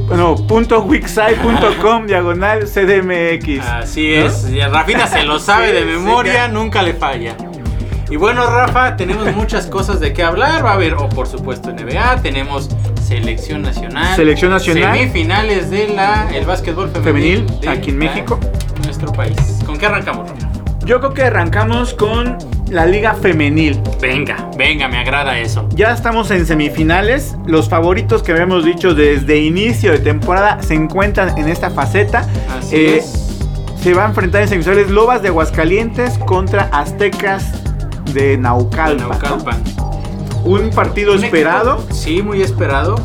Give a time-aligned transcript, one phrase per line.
[0.07, 0.83] bueno, punto
[2.07, 3.67] diagonal CDMX.
[3.67, 4.47] Así es.
[4.71, 7.37] Rafita se lo sabe de Sí, memoria, nunca le falla.
[8.11, 10.65] Y bueno, Rafa, tenemos muchas cosas de qué hablar.
[10.65, 12.21] Va a haber, o por supuesto, NBA.
[12.23, 12.69] Tenemos
[13.03, 14.15] selección nacional.
[14.17, 14.97] Selección nacional.
[14.97, 17.45] Semifinales de la el básquetbol femenil.
[17.47, 18.39] Femenil, de aquí en México.
[18.85, 19.37] Nuestro país.
[19.65, 20.49] ¿Con qué arrancamos, Rafa?
[20.85, 22.37] Yo creo que arrancamos con
[22.69, 23.81] la Liga Femenil.
[24.03, 25.67] Venga, venga, me agrada eso.
[25.75, 27.37] Ya estamos en semifinales.
[27.47, 32.29] Los favoritos que habíamos dicho desde inicio de temporada se encuentran en esta faceta.
[32.59, 33.21] Así Eh, es.
[33.83, 37.47] Se va a enfrentar en semifinales Lobas de Aguascalientes contra Aztecas
[38.13, 39.63] de Naucalpan.
[40.45, 41.77] Un partido Un esperado.
[41.79, 42.97] equipo, sí, muy esperado.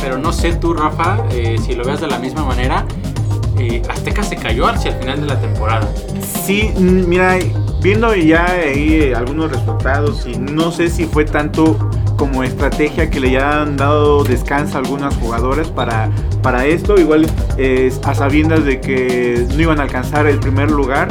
[0.00, 2.84] Pero no sé tú, Rafa, eh, si lo veas de la misma manera.
[3.58, 5.88] eh, Azteca se cayó hacia el final de la temporada.
[6.44, 7.36] Sí, mm, mira,
[7.80, 11.76] viendo ya ahí eh, algunos resultados y no sé si fue tanto
[12.16, 16.08] como estrategia que le hayan dado descanso a algunas jugadoras para,
[16.42, 21.08] para esto, igual eh, a sabiendas de que no iban a alcanzar el primer lugar,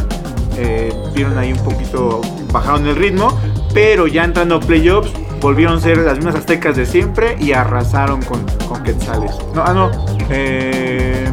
[0.57, 3.37] eh, vieron ahí un poquito, bajaron el ritmo,
[3.73, 8.21] pero ya entrando a playoffs volvieron a ser las mismas aztecas de siempre y arrasaron
[8.21, 9.31] con, con Quetzales.
[9.55, 9.89] No, ah, no,
[10.29, 11.25] eh,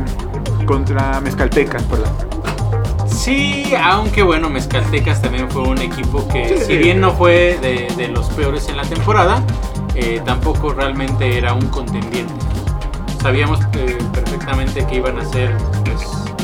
[0.66, 2.08] contra Mezcaltecas, perdón.
[3.06, 6.64] Sí, aunque bueno, Mezcaltecas también fue un equipo que, Sí.
[6.66, 9.42] si bien no fue de, de los peores en la temporada,
[9.94, 12.32] eh, tampoco realmente era un contendiente.
[13.20, 15.54] Sabíamos eh, perfectamente que iban a ser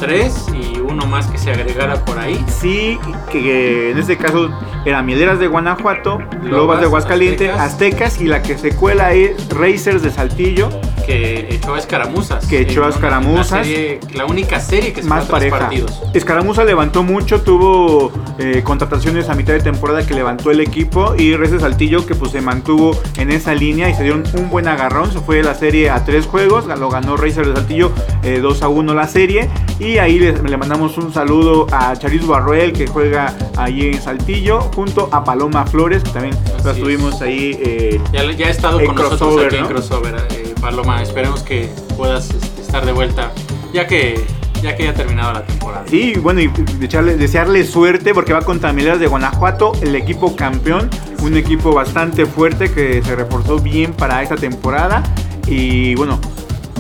[0.05, 2.45] tres y uno más que se agregara por ahí.
[2.47, 2.99] Sí,
[3.31, 4.51] que en este caso
[4.85, 7.73] eran Mieleras de Guanajuato, Lobas, Lobas, de Aguascalientes, Aztecas.
[8.13, 8.21] Aztecas.
[8.21, 10.69] y la que se cuela es Racers de Saltillo,
[11.07, 12.47] que echó a escaramuzas.
[12.47, 13.67] Que echó a En escaramuzas.
[13.67, 15.59] serie- la única serie que se más pareja.
[15.59, 16.03] partidos.
[16.15, 21.37] Escaramuza levantó mucho, tuvo eh, contrataciones a mitad de temporada que levantó el equipo y
[21.37, 25.13] Racers Saltillo que pues se mantuvo en esa línea y se dieron un buen agarrón,
[25.13, 27.93] se fue la serie a tres juegos, lo ganó Racers de Saltillo
[28.23, 29.49] eh, 2 a 1 la serie
[29.79, 34.61] y ahí le, le mandamos un saludo a Charis Barruel que juega ahí en Saltillo
[34.75, 38.87] junto a Paloma Flores que también la tuvimos ahí eh, Ya, ya ha estado En
[38.87, 39.69] con nosotros crossover, aquí en ¿no?
[39.69, 41.03] crossover, eh, Paloma.
[41.03, 43.31] Esperemos que puedas este, estar de vuelta
[43.75, 44.25] ya que
[44.63, 45.85] ya que haya terminado la temporada.
[45.91, 46.47] Sí, bueno, y
[46.79, 50.89] desearle, desearle suerte porque va contra Mileras de Guanajuato, el equipo campeón,
[51.23, 55.03] un equipo bastante fuerte que se reforzó bien para esta temporada.
[55.47, 56.19] Y bueno,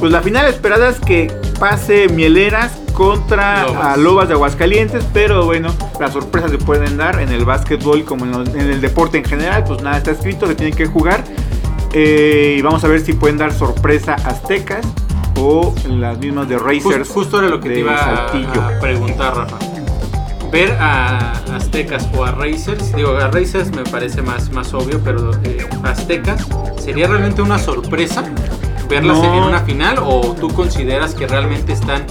[0.00, 1.30] pues la final esperada es que
[1.60, 3.84] pase Mieleras contra Lobas.
[3.84, 5.68] a Lobas de Aguascalientes, pero bueno,
[6.00, 9.24] las sorpresas se pueden dar en el básquetbol como en, lo- en el deporte en
[9.24, 11.22] general, pues nada está escrito, se tiene que jugar.
[11.96, 14.84] Eh, y vamos a ver si pueden dar sorpresa aztecas
[15.36, 17.08] o las mismas de Racers.
[17.08, 18.62] justo era lo que te iba a, Saltillo.
[18.62, 19.58] a preguntar, Rafa.
[20.50, 25.32] Ver a Aztecas o a Racers, digo, a Racers me parece más, más obvio, pero
[25.44, 26.46] eh, Aztecas,
[26.78, 28.24] ¿sería realmente una sorpresa
[28.88, 29.24] verlas No.
[29.24, 32.04] en una final o tú consideras que realmente están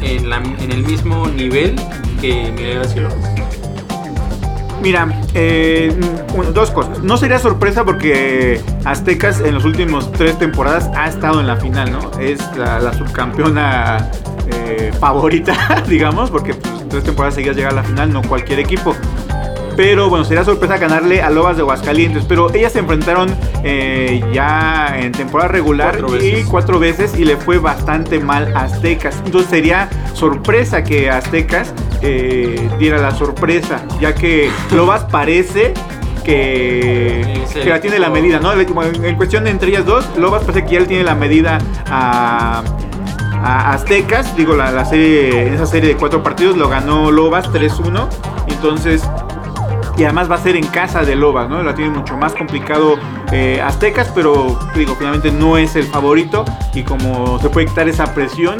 [0.00, 1.76] en, la- en el mismo nivel
[2.20, 2.52] que
[2.94, 3.16] y Lobos?
[4.82, 5.94] Mira, eh,
[6.52, 7.02] dos cosas.
[7.02, 11.90] No sería sorpresa porque Aztecas en las últimas tres temporadas ha estado en la final,
[11.92, 12.10] ¿no?
[12.20, 14.10] Es la, la subcampeona
[14.46, 18.94] eh, favorita, digamos, porque pues, tres temporadas seguidas llega a la final, no cualquier equipo.
[19.76, 22.24] Pero bueno, sería sorpresa ganarle a Lobas de Aguascalientes.
[22.28, 26.46] Pero ellas se enfrentaron eh, ya en temporada regular Cuatro y veces.
[26.46, 29.20] cuatro veces y le fue bastante mal a Aztecas.
[29.24, 35.74] Entonces sería sorpresa que Aztecas eh, diera la sorpresa, ya que Lobas parece
[36.24, 38.52] que, que ya tiene la medida, ¿no?
[38.52, 38.60] En
[39.04, 41.58] en cuestión de entre ellas dos, Lobas parece que ya le tiene la medida
[41.90, 42.62] a,
[43.42, 44.34] a Aztecas.
[44.36, 48.06] Digo, la, la serie, en esa serie de cuatro partidos lo ganó Lobas 3-1.
[48.48, 49.02] Entonces,
[49.96, 51.62] y además va a ser en casa de Lobas, ¿no?
[51.62, 52.96] La tiene mucho más complicado
[53.32, 56.44] eh, Aztecas, pero digo, finalmente no es el favorito
[56.74, 58.56] y como se puede quitar esa presión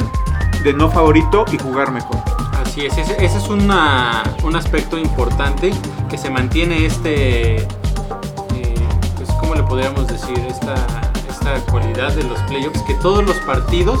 [0.63, 2.17] de no favorito y jugar mejor.
[2.61, 5.71] Así es, ese, es una- un aspecto importante
[6.09, 7.65] que se mantiene este, eh,
[9.17, 10.37] pues, ¿cómo le podríamos decir?
[10.49, 10.75] Esta,
[11.29, 13.99] esta cualidad de los playoffs, que todos los partidos,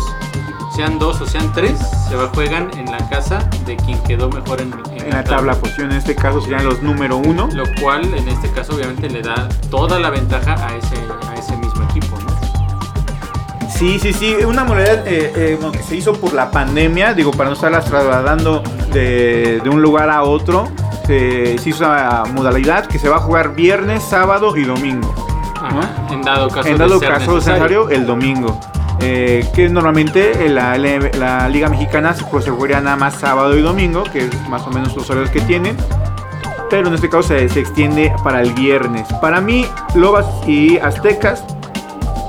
[0.75, 1.79] sean dos o sean tres,
[2.09, 5.91] se va, juegan en la casa de quien quedó mejor en, En la tabla posición,
[5.91, 7.47] en este caso serían los número uno.
[7.53, 10.95] Lo cual en este caso obviamente le da toda la ventaja a ese,
[11.29, 13.69] a ese mismo equipo, ¿no?
[13.69, 17.31] Sí, sí, sí, una modalidad eh, eh, bueno, que se hizo por la pandemia, digo,
[17.31, 18.63] para no estarlas trasladando
[18.93, 20.69] de, de un lugar a otro,
[21.05, 25.13] se, se hizo una modalidad que se va a jugar viernes, sábado y domingo.
[26.09, 28.59] En dado caso en de dado ser caso necesario, el domingo.
[29.01, 33.57] Eh, que normalmente en la, la Liga Mexicana se, pues, se jugaría nada más sábado
[33.57, 35.75] y domingo, que es más o menos los horarios que tienen.
[36.69, 39.07] Pero en este caso se, se extiende para el viernes.
[39.21, 41.43] Para mí, Lobas y Aztecas,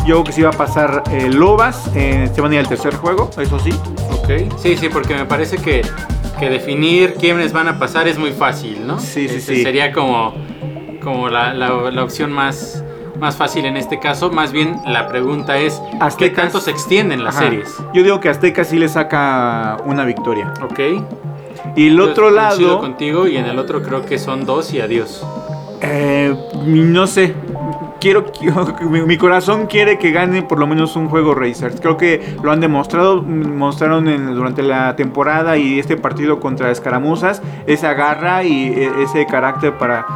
[0.00, 1.90] yo creo que se iba a pasar eh, Lobas.
[1.94, 3.70] eh, se van a ir al tercer juego, eso sí.
[4.12, 4.52] Ok.
[4.58, 5.82] Sí, sí, porque me parece que,
[6.38, 8.98] que definir quiénes van a pasar es muy fácil, ¿no?
[8.98, 9.62] Sí, sí, Ese sí.
[9.62, 10.34] Sería como,
[11.02, 12.84] como la, la- la opción más,
[13.20, 14.30] más fácil en este caso.
[14.30, 17.44] Más bien la pregunta es, ¿qué Aztecas- tanto se extienden las Ajá.
[17.46, 17.74] series?
[17.94, 20.52] Yo digo que Aztecas sí le saca una victoria.
[20.62, 20.80] Ok.
[21.74, 24.80] Y el Yo otro lado, contigo y en el otro creo que son dos y
[24.80, 25.26] adiós.
[25.82, 26.34] eh,
[26.64, 27.34] no sé.
[28.00, 28.26] Quiero,
[28.82, 31.80] mi, corazón quiere que gane por lo menos un juego Racers.
[31.80, 37.42] Creo que lo han demostrado, mostraron en- durante la temporada y este partido contra Escaramuzas
[37.66, 40.06] esa garra y eh, ese carácter para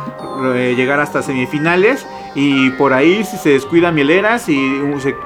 [0.55, 2.07] eh, llegar hasta semifinales.
[2.35, 5.17] Y por ahí si se descuida Mieleras y se,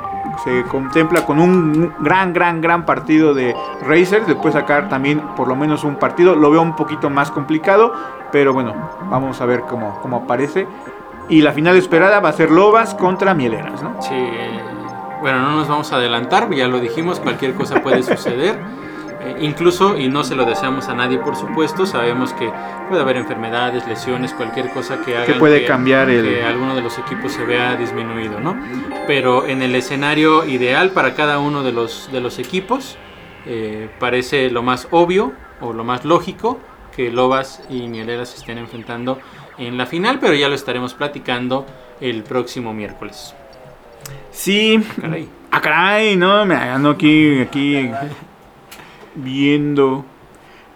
[0.42, 4.26] se contempla con un gran, gran, gran partido de Racers.
[4.26, 6.34] Después sacar también por lo menos un partido.
[6.34, 7.92] Lo veo un poquito más complicado,
[8.32, 8.74] pero bueno,
[9.10, 10.66] vamos a ver cómo, cómo aparece.
[11.28, 14.00] Y la final esperada va a ser Lobas contra Mieleras, ¿no?
[14.00, 14.60] Sí, eh,
[15.20, 18.58] bueno, no nos vamos a adelantar, ya lo dijimos, cualquier cosa puede suceder.
[19.24, 22.50] Eh, incluso, y no se lo deseamos a nadie, por supuesto, sabemos que
[22.88, 26.98] puede haber enfermedades, lesiones, cualquier cosa que haga puede cambiar el- que alguno de los
[26.98, 28.54] equipos se vea disminuido, ¿no?
[29.06, 32.98] Pero en el escenario ideal para cada uno de los, de los equipos,
[33.46, 36.58] eh, parece lo más obvio o lo más lógico
[36.94, 39.18] que Lobas y Mieleras se estén enfrentando
[39.58, 41.64] en la final, pero ya lo estaremos platicando
[42.00, 43.34] el próximo miércoles.
[44.30, 44.80] Sí.
[45.00, 45.28] Caray.
[45.50, 47.90] Ah, caray, no, me ando aquí, aquí
[49.14, 50.04] viendo.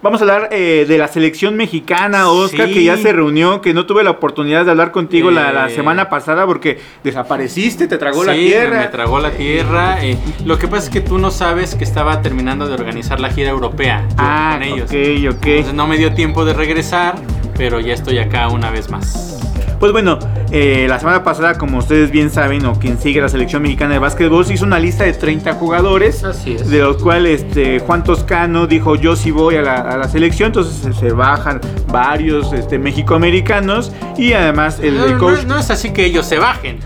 [0.00, 2.75] Vamos a hablar eh, de la selección mexicana, Oscar, Sí.
[2.75, 5.75] que ya se reunió, que no tuve la oportunidad de hablar contigo la, la Eh.
[5.75, 8.79] semana pasada porque desapareciste, te tragó la tierra.
[8.79, 9.99] Me tragó la tierra.
[10.05, 13.31] eh, lo que pasa es que tú no sabes que estaba terminando de organizar la
[13.31, 14.88] gira europea ah, con ellos.
[14.88, 15.46] ok, ok.
[15.46, 17.17] Entonces no me dio tiempo de regresar,
[17.56, 19.48] pero ya estoy acá una vez más.
[19.79, 20.19] Pues bueno,
[20.51, 24.01] eh, la semana pasada, como ustedes bien saben, o quien sigue la selección mexicana de
[24.01, 26.25] básquetbol, se hizo una lista de 30 jugadores.
[26.25, 26.69] Así es.
[26.69, 30.49] de los cuales este, Juan Toscano dijo yo sí voy a la, a la selección,
[30.49, 31.61] entonces se, bajan
[31.93, 35.45] varios este, mexicoamericanos y además el, no, coach...
[35.47, 36.81] no es así que ellos se bajen.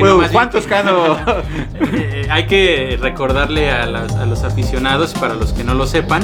[0.00, 1.16] Bueno, más Juan Toscano...
[1.94, 6.22] Eh, hay que recordarle a, las- a los aficionados, para los que no lo sepan,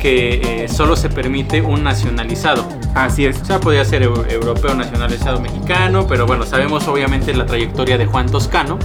[0.00, 2.66] que eh, solo se permite un nacionalizado.
[2.94, 3.40] Así es.
[3.40, 8.06] O sea, podría ser eu- europeo nacionalizado mexicano, pero bueno, sabemos obviamente la trayectoria de
[8.06, 8.78] Juan Toscano.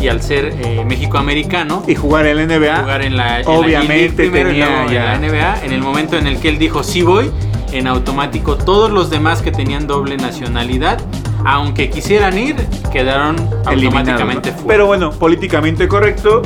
[0.00, 2.80] Y al ser eh, México-americano, Y jugar en la NBA.
[2.80, 5.80] jugar en la, en la obviamente primero y tenía en ya- la NBA, en el
[5.80, 7.30] momento en el que él dijo sí voy,
[7.70, 11.00] en automático todos los demás que tenían doble nacionalidad,
[11.44, 12.56] aunque quisieran ir,
[12.92, 14.56] quedaron automáticamente ¿no?
[14.56, 14.68] fuera.
[14.68, 16.42] Pero bueno, políticamente correcto.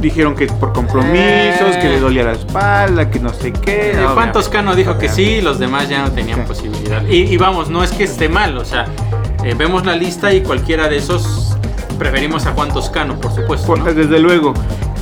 [0.00, 1.78] Dijeron que por compromisos, Eh.
[1.82, 3.90] que le dolía la espalda, que no sé qué.
[3.92, 6.44] Eh, No, Juan Toscano dijo que sí, los demás ya no tenían Sí.
[6.46, 7.02] posibilidad.
[7.08, 8.86] Y, y vamos, no es que esté mal, o sea,
[9.44, 11.56] eh, vemos la lista y cualquiera de esos
[11.98, 13.66] preferimos a Juan Toscano, por supuesto.
[13.66, 13.92] Por- ¿no?
[13.92, 14.54] Desde luego.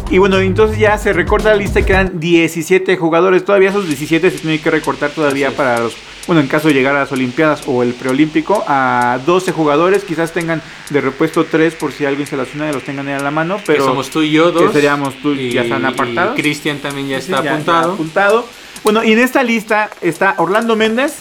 [0.09, 3.45] Y bueno, entonces ya se recorta la lista y quedan 17 jugadores.
[3.45, 5.95] Todavía esos 17 se tienen que recortar todavía para los.
[6.26, 10.02] Bueno, en caso de llegar a las Olimpiadas o el preolímpico, a 12 jugadores.
[10.04, 13.21] Quizás tengan de repuesto 3 por si alguien se lesiona y los tengan ahí a
[13.21, 13.61] la mano.
[13.64, 14.62] Pero que somos tú y yo, dos.
[14.64, 16.35] que seríamos tú y ya están apartados.
[16.35, 18.47] Cristian también ya Sí, está ya- ya apuntado.
[18.83, 21.14] Bueno, y en esta lista está Orlando Méndez,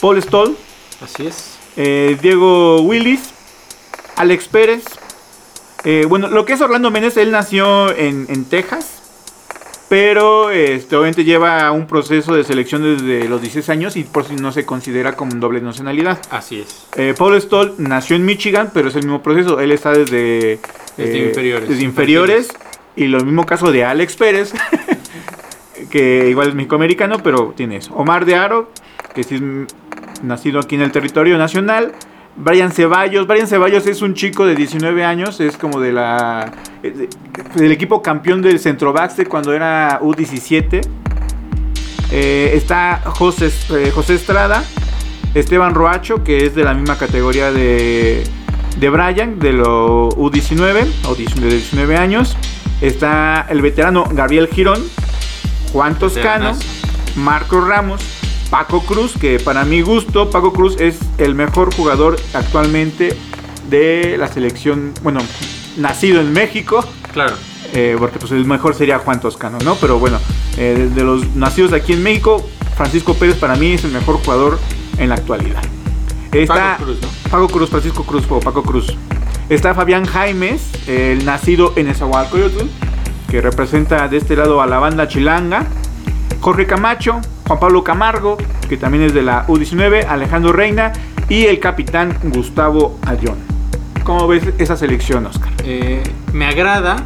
[0.00, 0.56] Paul Stoll,
[1.02, 1.56] Así es.
[1.76, 3.30] eh, Diego Willis,
[4.16, 4.82] Alex Pérez.
[5.84, 8.97] Eh, bueno, lo que es Orlando Méndez, él nació en, en Texas,
[9.88, 14.36] pero este, obviamente lleva un proceso de selección desde los 16 años y por si
[14.36, 16.18] no se considera como un doble nacionalidad.
[16.30, 16.86] Así es.
[16.96, 19.60] Eh, Paul Stoll nació en Michigan, pero es el mismo proceso.
[19.60, 20.60] Él está desde, eh,
[20.96, 21.68] Desde inferiores.
[21.68, 22.48] desde inferiores.
[22.96, 24.52] Y lo mismo caso de Alex Pérez,
[25.90, 27.94] que igual es mexicoamericano, pero tiene eso.
[27.94, 28.70] Omar de Aro,
[29.14, 29.42] que sí es
[30.22, 31.92] nacido aquí en el territorio nacional.
[32.38, 33.26] Brian Ceballos.
[33.26, 36.52] Brian Ceballos es un chico de 19 años, es como de la
[36.82, 37.08] eh, de-
[37.60, 40.80] del equipo campeón del Centro Baxter cuando era U17.
[42.10, 44.64] Eh, está José, eh, José Estrada,
[45.34, 48.24] Esteban Roacho, que es de la misma categoría de,
[48.78, 52.36] de Brian, de lo U19, o 19 de 19 años.
[52.80, 54.82] Está el veterano Gabriel Girón,
[55.72, 56.52] Juan Toscano.
[57.16, 58.00] Marco Ramos,
[58.50, 63.16] Paco Cruz, que para mi gusto, Paco Cruz es el mejor jugador actualmente
[63.68, 65.20] de la selección, bueno,
[65.76, 67.34] nacido en México, Claro.
[67.74, 69.74] Eh, porque pues el mejor sería Juan Toscano, ¿no?
[69.76, 70.18] Pero bueno,
[70.56, 74.58] eh, de los nacidos aquí en México, Francisco Pérez para mí es el mejor jugador
[74.98, 75.62] en la actualidad.
[76.32, 77.08] Está Paco Cruz, ¿no?
[77.30, 78.96] Paco Cruz, Francisco Cruz o Paco Cruz.
[79.48, 82.66] Está Fabián Jaimes, el nacido en Esahualcoyotl,
[83.30, 85.66] que representa de este lado a la banda chilanga.
[86.40, 88.36] Jorge Camacho, Juan Pablo Camargo,
[88.68, 90.92] que también es de la U19, Alejandro Reina
[91.28, 93.36] y el capitán Gustavo Ayón.
[94.04, 95.52] ¿Cómo ves esa selección, Oscar?
[95.64, 96.02] Eh,
[96.32, 96.96] me agrada.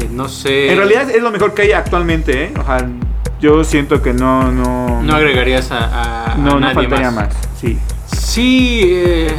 [0.00, 0.70] eh, no sé.
[0.70, 2.52] En realidad es lo mejor que hay actualmente, ¿eh?
[2.58, 2.88] O sea,
[3.40, 7.26] yo siento que no, no, No agregarías a, a- a no, no faltaría más.
[7.28, 7.36] más.
[7.60, 7.78] Sí.
[8.06, 9.34] Sí, eh,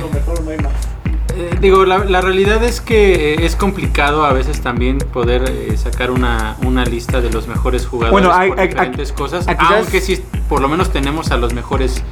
[1.39, 6.11] eh, digo, la, la realidad es que es complicado a veces también poder eh, sacar
[6.11, 9.45] una, una lista de los mejores jugadores Bueno, por hay- diferentes cosas.
[9.47, 12.03] aunque sí, por lo menos tenemos a los mejores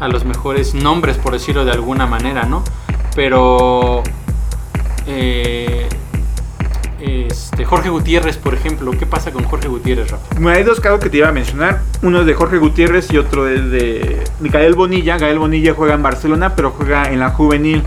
[0.00, 2.62] a los mejores nombres, por decirlo de alguna manera, ¿no?
[3.14, 4.02] Pero
[5.06, 5.88] eh,
[7.00, 10.24] este, Jorge Gutiérrez, por ejemplo, ¿qué pasa con Jorge Gutiérrez, Rafa?
[10.34, 11.82] Bueno, hay dos casos que te iba a mencionar.
[12.02, 15.16] Uno es de Jorge Gutiérrez y otro es de Gael Bonilla.
[15.18, 17.82] Gael Bonilla juega en Barcelona, pero juega en la juvenil.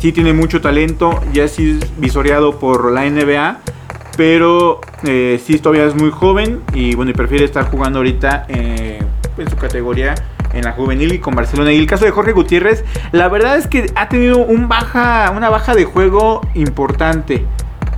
[0.00, 1.56] Sí tiene mucho talento, ya es
[1.98, 3.60] visoreado por la NBA,
[4.16, 8.98] pero eh, sí todavía es muy joven y bueno, y prefiere estar jugando ahorita eh,
[9.38, 10.14] en su categoría
[10.52, 11.72] en la juvenil y con Barcelona.
[11.72, 15.50] Y el caso de Jorge Gutiérrez, la verdad es que ha tenido un baja, una
[15.50, 17.44] baja de juego importante.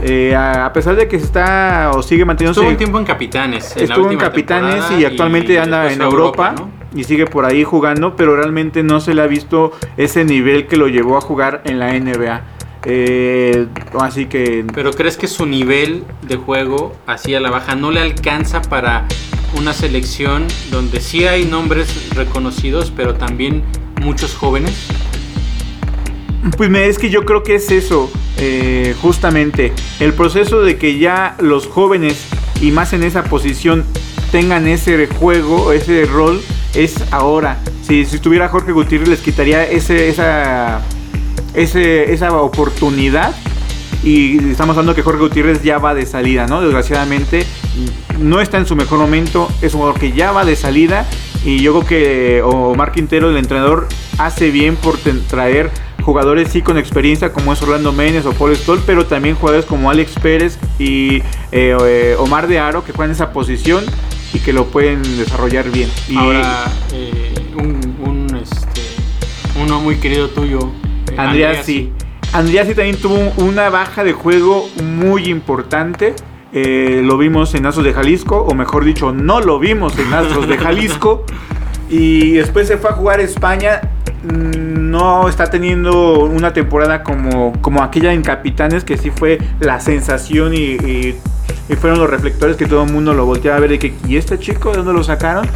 [0.01, 3.77] Eh, a pesar de que se está o sigue manteniéndose Estuvo un tiempo en Capitanes.
[3.77, 6.71] estuvo en Capitanes y actualmente anda en Europa, ¿no?
[6.95, 10.77] y sigue por ahí jugando, pero realmente no se le ha visto ese nivel que
[10.77, 12.43] lo llevó a jugar en la NBA.
[12.85, 13.67] Eh,
[14.01, 18.01] así que Pero crees que su nivel de juego, así a la baja, no le
[18.01, 19.07] alcanza para
[19.57, 23.63] una selección donde sí hay nombres reconocidos, pero también
[24.01, 24.89] muchos jóvenes?
[26.57, 31.37] Pues es que yo creo que es eso, eh, justamente, el proceso de que ya
[31.41, 32.27] los jóvenes
[32.61, 33.85] y más en esa posición
[34.31, 36.41] tengan ese juego, ese rol,
[36.75, 37.59] es ahora.
[37.83, 40.83] Si, si estuviera Jorge Gutiérrez les quitaría ese, esa,
[41.55, 43.35] ese, esa oportunidad
[44.05, 46.61] y estamos hablando que Jorge Gutiérrez ya va de salida, ¿no?
[46.61, 47.45] Desgraciadamente
[48.19, 51.07] no está en su mejor momento, es un jugador que ya va de salida
[51.45, 55.71] y yo creo que Omar Quintero, el entrenador, hace bien por traer
[56.09, 59.91] jugadores sí con experiencia como es Orlando Méndez o Paul Stoll, pero también jugadores como
[59.91, 61.17] Alex Pérez y
[61.53, 63.85] eh, eh, Omar de Aro que juegan esa posición
[64.33, 65.91] y que lo pueden desarrollar bien.
[66.09, 68.81] Y Ahora, eh, un, un, este,
[69.63, 70.71] uno muy querido tuyo,
[71.15, 71.93] Andrea sí.
[72.33, 76.15] Andrea sí también tuvo una baja de juego muy importante.
[76.55, 80.49] Eh, lo vimos en Astros de Jalisco, o mejor dicho, no lo vimos en Astros
[80.49, 81.27] de Jalisco.
[81.91, 83.81] Y después se fue a jugar a España.
[84.23, 89.81] Mm, No está teniendo una temporada como, como aquella en Capitanes, que sí fue la
[89.81, 91.15] sensación y, y-
[91.71, 94.17] y fueron los reflectores que todo el mundo lo volteaba a ver de que, ¿y
[94.17, 95.47] este chico de dónde lo sacaron?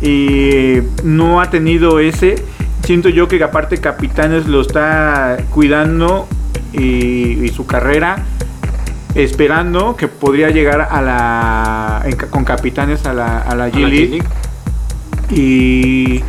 [0.00, 2.42] Y no ha tenido ese.
[2.84, 6.26] Siento yo que aparte Capitanes lo está cuidando
[6.72, 8.24] y, y su carrera
[9.14, 14.06] esperando que podría llegar a la en con Capitanes a la, a la G League.
[14.08, 14.24] G-League.
[15.30, 16.22] Y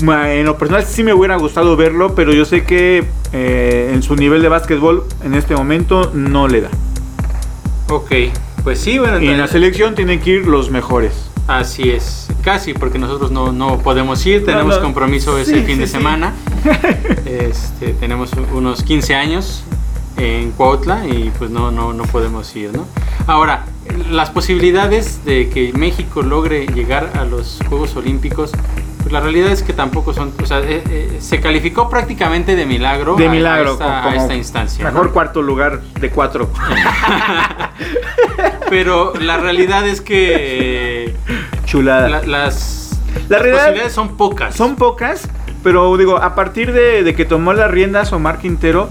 [0.00, 4.16] en lo personal sí me hubiera gustado verlo, pero yo sé que eh, en su
[4.16, 6.70] nivel de básquetbol en este momento no le da.
[7.90, 8.10] Ok,
[8.64, 11.30] pues sí, bueno, Y en la selección tienen que ir los mejores.
[11.46, 14.82] Así es, casi, porque nosotros no, no podemos ir, No, tenemos no.
[14.82, 15.92] compromiso ese Sí, fin sí, de sí.
[15.92, 16.34] semana.
[17.24, 19.62] Este, tenemos unos 15 años
[20.16, 22.86] en Cuautla y pues no, no, no podemos ir, ¿no?
[23.26, 23.66] Ahora,
[24.10, 28.50] las posibilidades de que México logre llegar a los Juegos Olímpicos,
[29.08, 32.66] pues la realidad es que tampoco son, o sea, eh, eh, se calificó prácticamente de
[32.66, 34.84] milagro, De milagro, a, esta, como a esta instancia.
[34.84, 34.92] ¿no?
[34.92, 36.50] Mejor cuarto lugar de cuatro.
[38.70, 41.14] Pero la realidad es que
[41.64, 42.08] Chulada.
[42.08, 44.54] la- las, La las posibilidades son pocas.
[44.54, 45.28] Son pocas,
[45.62, 48.90] pero digo, a partir de, de que tomó las riendas Omar Quintero,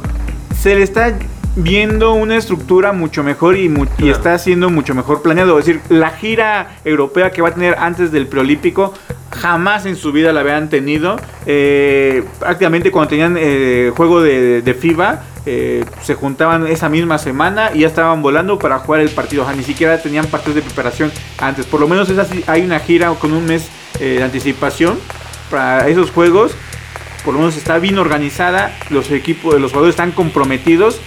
[0.60, 1.14] se le está
[1.58, 4.12] viendo una estructura mucho mejor y, mu- y Claro.
[4.12, 5.58] está siendo mucho mejor planeado.
[5.60, 8.94] Es decir, la gira europea que va a tener antes del preolímpico,
[9.32, 11.18] jamás en su vida la habían tenido.
[11.48, 17.72] Eh, prácticamente cuando tenían eh, juego de, de FIBA, eh, se juntaban esa misma semana
[17.74, 19.44] y ya estaban volando para jugar el partido.
[19.44, 21.66] O sea, ni siquiera tenían partidos de preparación antes.
[21.66, 23.68] Por lo menos es así, hay una gira con un mes
[24.00, 25.00] eh, de anticipación
[25.50, 26.52] para esos juegos.
[27.26, 28.78] Por lo menos está bien organizada.
[28.92, 31.02] Los equipos, los jugadores están comprometidos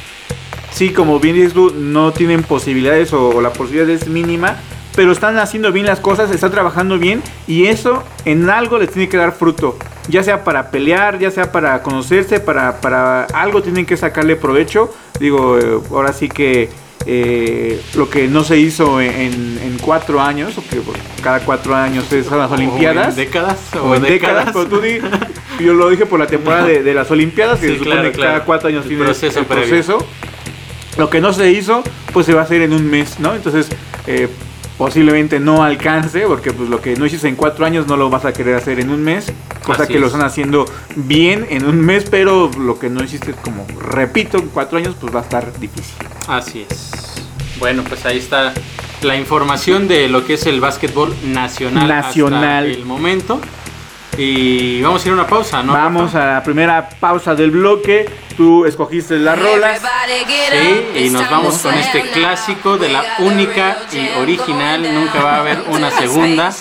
[0.71, 4.57] sí, como bien dices tú, no tienen posibilidades o, la posibilidad es mínima,
[4.95, 9.09] pero están haciendo bien las cosas, están trabajando bien y eso en algo les tiene
[9.09, 9.77] que dar fruto,
[10.09, 14.93] ya sea para pelear, ya sea para conocerse, para, para algo tienen que sacarle provecho.
[15.19, 16.71] Digo, eh, ahora sí que
[17.07, 22.31] eh, lo que no se hizo en, en cuatro años, porque cada cuatro años es
[22.31, 23.17] las Olimpiadas.
[23.17, 24.47] Décadas, o, en décadas.
[24.47, 24.99] décadas tú di,
[25.65, 28.69] yo lo dije por la temporada de, las Olimpiadas, que se supone que cada cuatro
[28.69, 30.07] años tiene proceso proceso
[30.97, 31.83] lo que no se hizo,
[32.13, 33.35] pues se va a hacer en un mes, ¿no?
[33.35, 33.69] Entonces,
[34.07, 34.29] eh,
[34.77, 38.25] posiblemente no alcance, porque pues lo que no hiciste en cuatro años no lo vas
[38.25, 39.31] a querer hacer en un mes,
[39.63, 40.65] cosa que lo están haciendo
[40.97, 45.15] bien en un mes, pero lo que no hiciste, como repito, en cuatro años, pues
[45.15, 45.95] va a estar difícil.
[46.27, 46.91] Así es.
[47.59, 48.55] Bueno, pues ahí está
[49.03, 52.43] la información de lo que es el básquetbol nacional, nacional.
[52.43, 53.39] hasta el momento.
[54.17, 55.73] Y vamos a ir a una pausa, ¿no?
[55.73, 58.09] Vamos a la primera pausa del bloque.
[58.37, 59.81] Tú escogiste las rolas.
[60.51, 64.83] Sí, y nos vamos con este clásico de la única y original.
[64.95, 66.53] Nunca va a haber una segunda.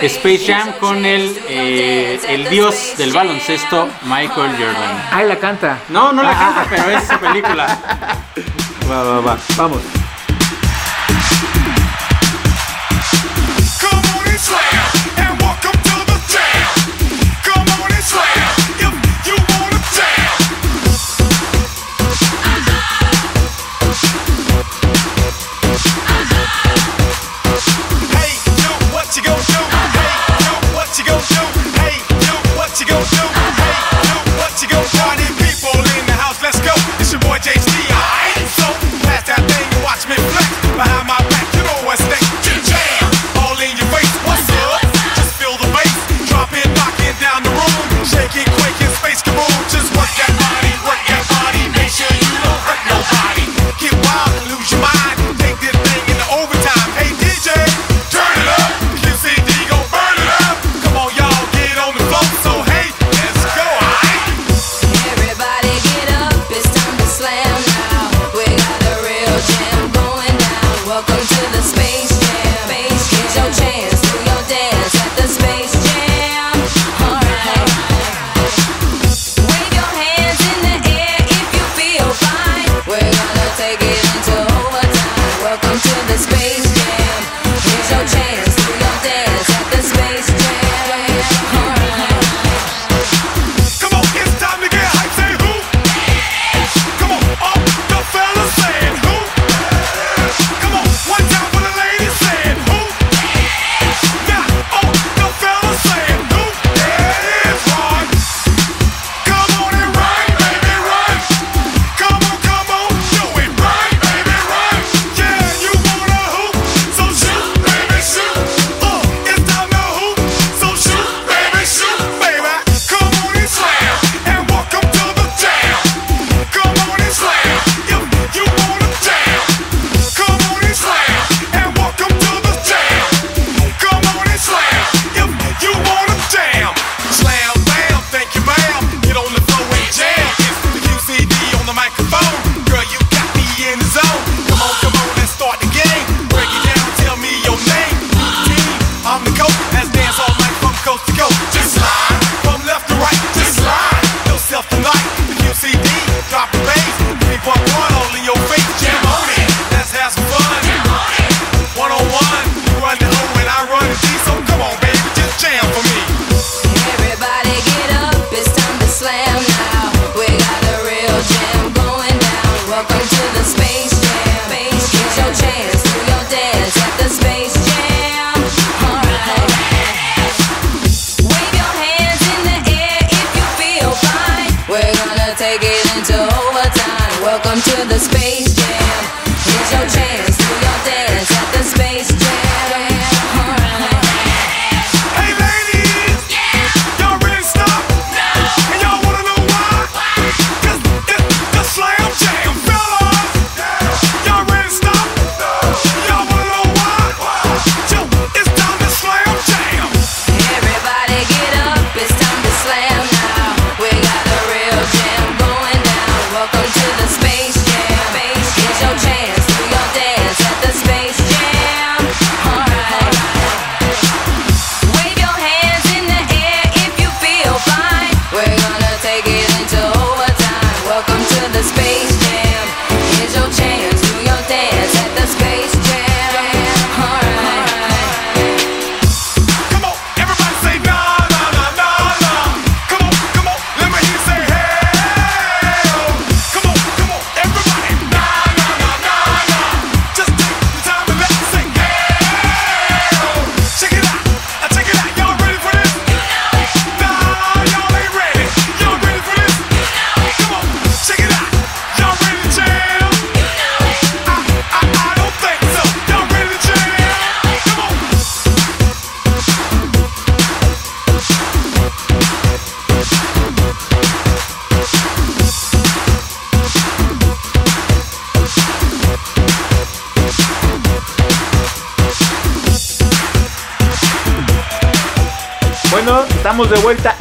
[0.00, 5.08] Space Jam con el, eh, el dios del baloncesto, Michael Jordan.
[5.10, 5.78] Ah, la canta.
[5.88, 6.66] No, no la ah, canta, ah, ah.
[6.70, 7.78] pero es su película.
[8.90, 9.38] Va, va, va.
[9.56, 10.05] Vamos.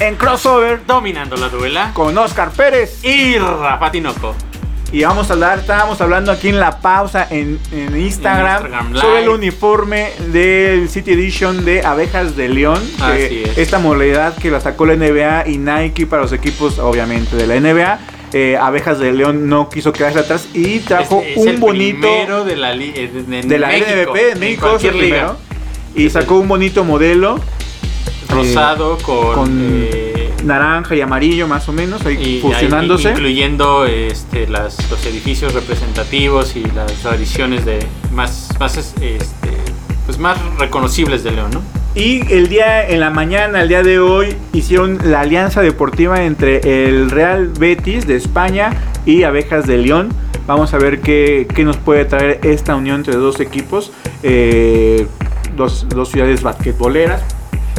[0.08, 1.92] En crossover Dominando la duela.
[1.94, 3.04] con Oscar Pérez.
[3.04, 4.36] Y Rafa Tinoco.
[4.92, 9.24] Y vamos a hablar, estábamos hablando aquí en la pausa en, en Instagram, Instagram sobre
[9.24, 12.82] el uniforme del City Edition de Abejas de León.
[12.98, 13.58] que Así es.
[13.58, 17.56] Esta modalidad que la sacó la NBA y Nike para los equipos, obviamente, de la
[17.60, 18.00] NBA.
[18.32, 22.46] Eh, Abejas de León no quiso quedarse atrás y trajo Es- es un el bonito
[22.46, 23.10] de la, eh,
[23.46, 25.08] de, la México, NBP en México, cualquier liga.
[25.08, 25.38] primero.
[25.96, 27.40] Y sacó un bonito modelo
[28.30, 29.95] Rosado con, con eh,
[30.46, 33.10] naranja y amarillo más o menos, ahí y- fusionándose.
[33.12, 37.80] incluyendo este, las, los edificios representativos y las tradiciones de
[38.14, 39.26] más, más este,
[40.06, 41.62] pues más reconocibles de León, ¿no?
[41.96, 46.88] Y el día en la mañana, el día de hoy, hicieron la alianza deportiva entre
[46.88, 48.72] el Real Betis de España
[49.06, 50.10] y Abejas de León.
[50.46, 55.08] Vamos a ver qué, qué nos puede traer esta unión entre dos equipos, eh,
[55.56, 57.22] dos, dos ciudades basquetboleras.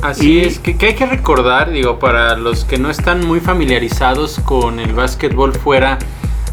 [0.09, 3.41] Así Y- es, que, que hay que recordar, digo, para los que no están muy
[3.41, 5.99] familiarizados con el básquetbol fuera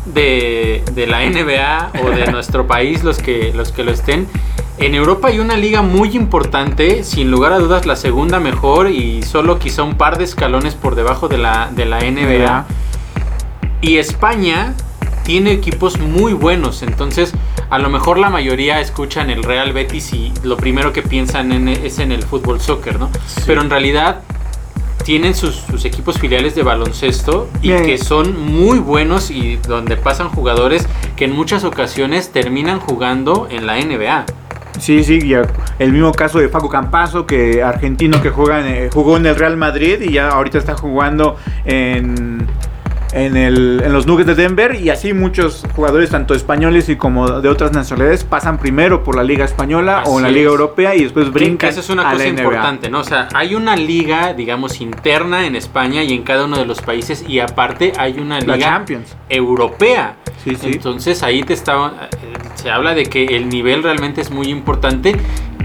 [0.05, 4.27] de, de la NBA o de nuestro país, los que, los que lo estén,
[4.79, 9.21] en Europa hay una liga muy importante, sin lugar a dudas la segunda mejor y
[9.21, 12.65] solo quizá un par de escalones por debajo de la, de la NBA.
[13.81, 14.73] Y España
[15.23, 17.33] tiene equipos muy buenos, entonces
[17.69, 21.67] a lo mejor la mayoría escuchan el Real Betis y lo primero que piensan en-
[21.69, 23.09] es en el fútbol soccer, ¿no?
[23.47, 24.21] Pero en realidad
[25.03, 27.85] tienen sus, sus equipos filiales de baloncesto y Bien.
[27.85, 33.65] que son muy buenos y donde pasan jugadores que en muchas ocasiones terminan jugando en
[33.67, 34.25] la NBA.
[34.79, 35.33] Sí, sí, y
[35.79, 39.35] el mismo caso de Facu Campazo, que argentino que juega en, eh, jugó en el
[39.35, 42.47] Real Madrid y ya ahorita está jugando en,
[43.13, 44.75] en, el- en los Nuggets de Denver.
[44.75, 49.23] Y así muchos jugadores, tanto españoles y como de otras nacionalidades, pasan primero por la
[49.23, 50.51] Liga Española o en la Liga es.
[50.51, 52.99] Europea y después brincan Esa es una a cosa importante, ¿no?
[52.99, 56.81] O sea, hay una liga, digamos, interna en España y en cada uno de los
[56.81, 59.15] países y aparte hay una liga Champions.
[59.29, 60.15] europea.
[60.43, 60.71] Sí, sí.
[60.73, 61.73] Entonces ahí te está,
[62.11, 65.15] eh, se habla de que el nivel realmente es muy importante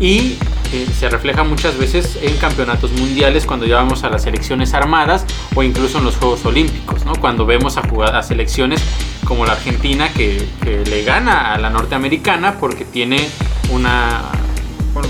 [0.01, 0.39] y
[0.73, 5.63] eh, se refleja muchas veces en campeonatos mundiales cuando llevamos a las selecciones armadas o
[5.63, 7.15] incluso en los Juegos Olímpicos, ¿no?
[7.17, 8.83] Cuando vemos a jugar a selecciones
[9.25, 13.29] como la Argentina que, que le gana a la norteamericana porque tiene
[13.71, 14.23] una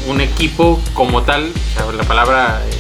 [0.06, 1.50] un equipo como tal,
[1.96, 2.70] la palabra eh,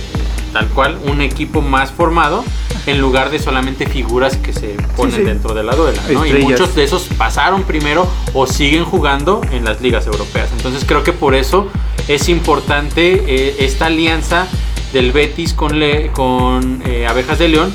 [0.52, 2.44] tal cual, un equipo más formado
[2.86, 5.22] en lugar de solamente figuras que se ponen sí.
[5.22, 6.02] dentro de la duela.
[6.10, 6.24] ¿no?
[6.24, 10.48] Y muchos de esos pasaron primero o siguen jugando en las ligas europeas.
[10.56, 11.68] Entonces creo que por eso
[12.08, 14.46] es importante eh, esta alianza
[14.92, 17.72] del Betis con, Le- con eh, Abejas de León.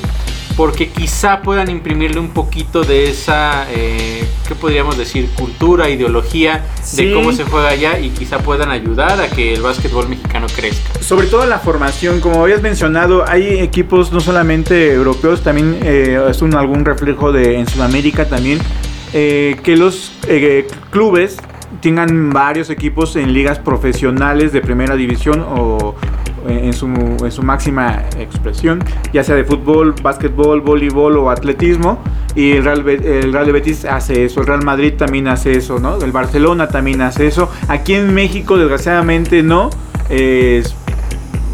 [0.56, 5.28] Porque quizá puedan imprimirle un poquito de esa, eh, ¿qué podríamos decir?
[5.34, 7.06] Cultura, ideología Sí.
[7.06, 11.02] de cómo se juega allá y quizá puedan ayudar a que el básquetbol mexicano crezca.
[11.02, 16.40] Sobre todo la formación, como habías mencionado, hay equipos no solamente europeos, también eh, es
[16.40, 18.60] un, algún reflejo de en Sudamérica también,
[19.12, 20.12] eh, que los
[20.92, 21.36] clubes
[21.80, 25.94] tengan varios equipos en ligas profesionales de primera división o
[26.46, 31.98] en su, en su máxima expresión, ya sea de fútbol, básquetbol, voleibol o atletismo.
[32.34, 36.02] Y el Real, el Real Betis hace eso, el Real Madrid también hace eso, ¿no?
[36.02, 37.50] El Barcelona también hace eso.
[37.68, 39.70] Aquí en México, desgraciadamente, no.
[40.10, 40.62] Eh,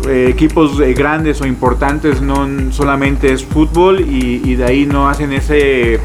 [0.09, 6.01] equipos eh, grandes o importantes no solamente es fútbol y, de ahí no hacen ese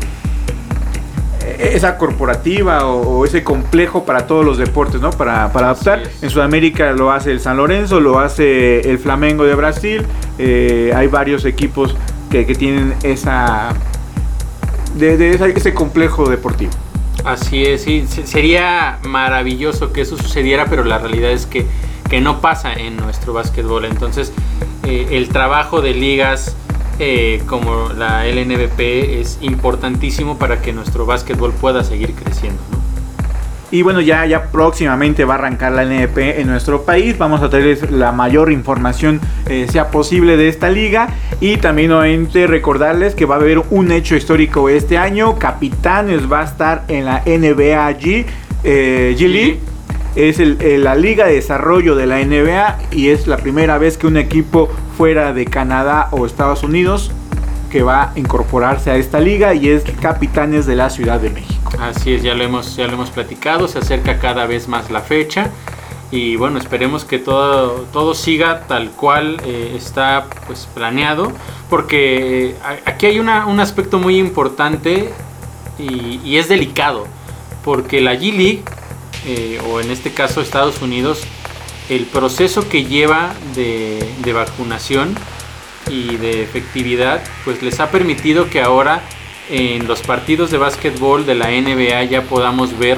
[1.60, 5.10] esa corporativa o, o ese complejo para todos los deportes, ¿no?
[5.12, 6.04] Para, para adaptar.
[6.22, 10.06] En Sudamérica lo hace el San Lorenzo, lo hace el Flamengo de Brasil.
[10.38, 11.96] eh, hay varios equipos
[12.30, 13.70] que, que tienen esa,
[14.96, 16.72] de, de esa- ese complejo deportivo.
[17.24, 21.66] Así es, sí, se- sería maravilloso que eso sucediera, pero la realidad es que,
[22.10, 23.86] que no pasa en nuestro básquetbol.
[23.86, 24.32] Entonces,
[24.84, 26.56] eh, el trabajo de ligas
[27.00, 28.80] eh, como la LNBP
[29.22, 32.62] es importantísimo para que nuestro básquetbol pueda seguir creciendo.
[32.72, 32.86] ¿no?
[33.72, 37.18] Y bueno, ya, ya próximamente va a arrancar la NP en nuestro país.
[37.18, 41.10] Vamos a traerles la mayor información eh, sea posible de esta liga.
[41.42, 45.38] Y también obviamente recordarles que va a haber un hecho histórico este año.
[45.40, 48.26] Capitanes va a estar en la NBA G,
[48.64, 49.60] eh, G League.
[50.16, 53.98] Es el- eh, la liga de desarrollo de la NBA y es la primera vez
[53.98, 57.12] que un equipo fuera de Canadá o Estados Unidos
[57.70, 61.72] que va a incorporarse a esta liga y es Capitanes de la Ciudad de México.
[61.80, 65.02] Así es, ya lo hemos, ya lo hemos platicado, se acerca cada vez más la
[65.02, 65.50] fecha
[66.12, 71.32] y bueno, esperemos que todo, todo siga tal cual eh, está pues planeado,
[71.70, 72.56] porque eh,
[72.86, 75.12] aquí hay una- un aspecto muy importante
[75.78, 77.08] y, y es delicado,
[77.66, 78.64] porque la G League,
[79.26, 81.24] eh, o en este caso Estados Unidos,
[81.90, 85.16] el proceso que lleva de, vacunación
[85.90, 89.02] y de efectividad, pues les ha permitido que ahora
[89.50, 92.98] en los partidos de básquetbol de la NBA ya podamos ver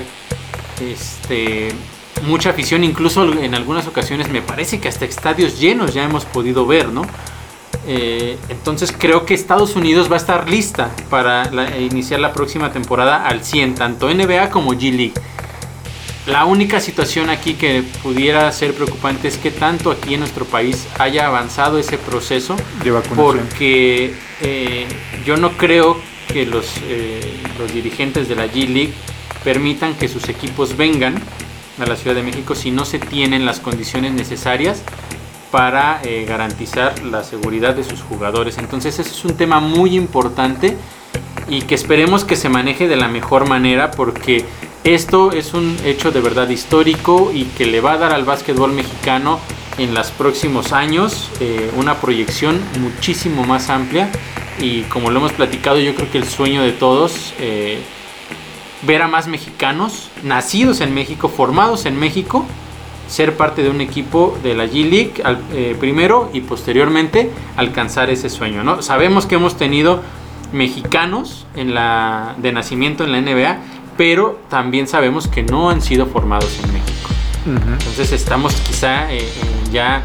[0.80, 1.69] este,
[2.26, 6.65] mucha afición, incluso en algunas ocasiones me parece que hasta estadios llenos ya hemos podido
[6.65, 7.02] ver, ¿no?
[7.89, 12.71] Eh, entonces creo que Estados Unidos va a estar lista para la- iniciar la próxima
[12.71, 15.13] temporada al 100, tanto NBA como G League.
[16.28, 20.86] La única situación aquí que pudiera ser preocupante es que tanto aquí en nuestro país
[21.00, 23.38] haya avanzado ese proceso, De vacunación.
[23.48, 24.86] porque eh,
[25.26, 25.98] yo no creo
[26.32, 27.22] que los, eh,
[27.58, 28.94] los dirigentes de la G League
[29.46, 31.16] permitan que sus equipos vengan
[31.80, 34.82] a la Ciudad de México si no se tienen las condiciones necesarias
[35.51, 38.57] para eh, garantizar la seguridad de sus jugadores.
[38.57, 40.77] Entonces ese es un tema muy importante
[41.49, 44.45] y que esperemos que se maneje de la mejor manera porque
[44.83, 48.71] esto es un hecho de verdad histórico y que le va a dar al básquetbol
[48.71, 49.39] mexicano
[49.77, 54.10] en los próximos años eh, una proyección muchísimo más amplia
[54.60, 57.79] y como lo hemos platicado yo creo que el sueño de todos eh,
[58.81, 62.45] ver a más mexicanos nacidos en México, formados en México,
[63.08, 68.10] ser parte de un equipo de la G League al- eh, primero y posteriormente alcanzar
[68.10, 68.63] ese sueño.
[68.63, 68.82] ¿no?
[68.82, 70.02] Sabemos que hemos tenido
[70.52, 73.58] mexicanos en la, de nacimiento en la NBA,
[73.98, 77.10] pero también sabemos que no han sido formados en México.
[77.46, 79.26] Entonces estamos quizá eh, eh,
[79.72, 80.04] ya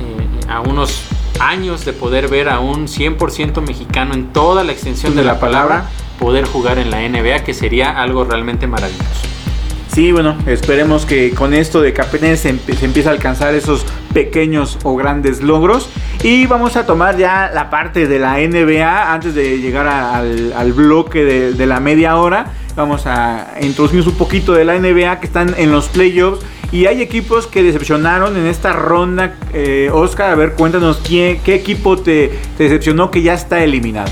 [0.00, 1.02] eh, a unos
[1.40, 5.88] años de poder ver a un 100% mexicano en toda la extensión de la palabra
[6.18, 9.04] poder jugar en la NBA, que sería algo realmente maravilloso.
[9.94, 13.86] Sí, bueno, esperemos que con esto de que apenas se, se empiece a alcanzar esos
[14.12, 15.88] pequeños o grandes logros.
[16.24, 21.22] Y vamos a tomar ya la parte de la NBA antes de llegar al, bloque
[21.22, 22.46] de, la media hora.
[22.74, 26.44] Vamos a introducirnos un poquito de la NBA que están en los playoffs.
[26.72, 29.36] Y hay equipos que decepcionaron en esta ronda.
[29.52, 34.10] Eh, Oscar, a ver, cuéntanos quién, qué equipo te, te decepcionó que ya está eliminado.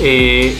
[0.00, 0.56] Eh,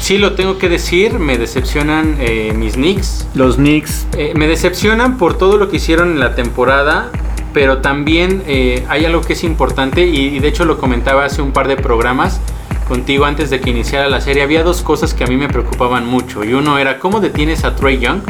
[0.00, 3.26] sí lo tengo que decir, me decepcionan eh, mis Knicks.
[3.34, 4.06] Los Knicks.
[4.16, 7.10] Eh, me decepcionan por todo lo que hicieron en la temporada,
[7.52, 11.42] pero también eh, hay algo que es importante y, y de hecho lo comentaba hace
[11.42, 12.40] un par de programas
[12.88, 14.42] contigo antes de que iniciara la serie.
[14.42, 17.76] Había dos cosas que a mí me preocupaban mucho y uno era cómo detienes a
[17.76, 18.20] Trey Young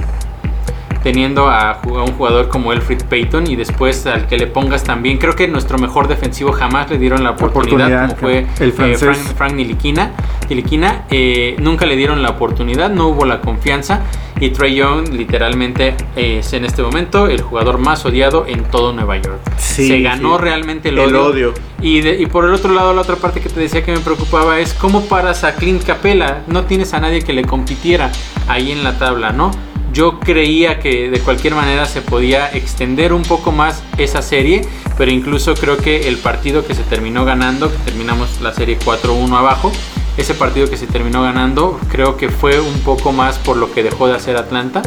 [1.05, 5.19] teniendo a, a un jugador como Elfrid Payton y después al que le pongas también.
[5.19, 8.73] Creo que nuestro mejor defensivo jamás le dieron la oportunidad, Oportunidad, como fue el eh,
[8.73, 8.99] francés.
[9.01, 10.11] Frank, Frank Ntilikina.
[10.47, 14.01] Ntilikina, eh, nunca le dieron la oportunidad, no hubo la confianza
[14.41, 19.17] y Trey Young literalmente es en este momento el jugador más odiado en todo Nueva
[19.19, 19.39] York.
[19.59, 20.43] Sí, Se ganó sí.
[20.43, 21.27] realmente el, El odio.
[21.27, 21.55] odio.
[21.81, 24.01] Y, de- y por el otro lado, la otra parte que te decía que me
[24.01, 26.39] preocupaba es cómo paras a Clint Capela.
[26.47, 28.11] No tienes a nadie que le compitiera
[28.49, 29.51] ahí en la tabla, ¿no?
[29.95, 34.67] Yo creía que de cualquier manera se podía extender un poco más esa serie,
[34.99, 39.39] pero incluso creo que el partido que se terminó ganando, que terminamos la serie 4-1
[39.39, 39.71] abajo,
[40.17, 43.85] ese partido que se terminó ganando, creo que fue un poco más por lo que
[43.85, 44.83] dejó de hacer Atlanta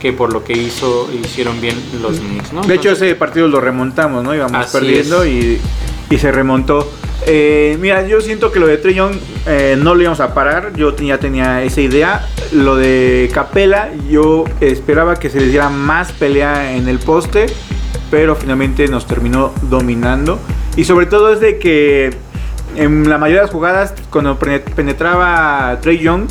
[0.00, 2.62] que por lo que hizo hicieron bien los Knicks, ¿no?
[2.62, 4.34] De hecho, ese partido lo remontamos, ¿no?
[4.34, 5.60] Íbamos perdiendo y,
[6.10, 6.90] y se remontó.
[7.26, 9.14] Eh, mira, yo siento que lo de Trey Young
[9.46, 10.72] eh, no lo íbamos a parar.
[10.74, 12.26] Yo ya tenía esa idea.
[12.52, 17.46] Lo de Capela, yo esperaba que se les diera más pelea en el poste,
[18.10, 20.38] pero finalmente nos terminó dominando.
[20.76, 22.16] Y sobre todo es de que
[22.76, 26.28] en la mayoría de las jugadas, cuando penetraba Trey Young,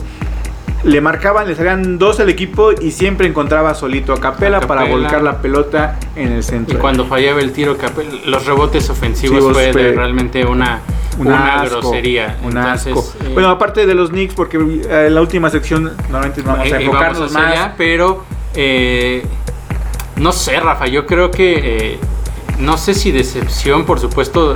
[0.88, 5.22] le marcaban, le salían dos al equipo y siempre encontraba solito a Capela, para volcar
[5.22, 6.78] la pelota en el centro.
[6.78, 7.76] Y cuando fallaba el tiro,
[8.26, 10.80] los rebotes ofensivos Sí, fue, realmente una,
[11.20, 12.38] un una asco, grosería.
[12.42, 13.14] Un Entonces, asco.
[13.26, 16.78] eh, Bueno, aparte de los Knicks, porque eh, en la última sección normalmente vamos a
[16.80, 17.52] eh, enfocarnos vamos más.
[17.52, 18.24] allá, pero
[18.56, 19.26] eh,
[20.16, 22.00] no sé, Rafa, yo creo que
[22.60, 24.56] no sé si decepción, por supuesto,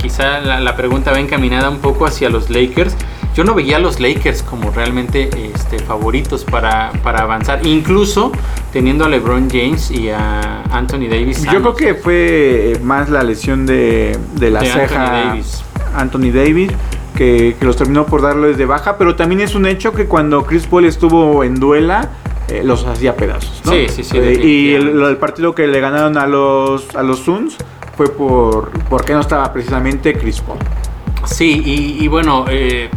[0.00, 2.94] quizá la, la pregunta va encaminada un poco hacia los Lakers.
[3.38, 8.32] Yo no veía a los Lakers como realmente este, favoritos para, para avanzar, incluso
[8.72, 11.44] teniendo a LeBron James y a Anthony Davis.
[11.44, 15.62] Yo creo que fue eh, más la lesión de, de la De Anthony ceja Davis.
[15.94, 16.72] Anthony Davis.
[17.14, 20.44] Que, que los terminó por darles de baja, pero también es un hecho que cuando
[20.44, 22.10] Chris Paul estuvo en duela,
[22.48, 23.62] eh, los hacía pedazos.
[23.64, 23.70] ¿no?
[23.70, 27.20] Sí, sí, sí, Eh, y el, del partido que le ganaron a los, a los
[27.20, 27.56] Suns
[27.96, 30.58] fue por porque no estaba precisamente Chris Paul.
[31.24, 32.88] Sí, y, y bueno, eh,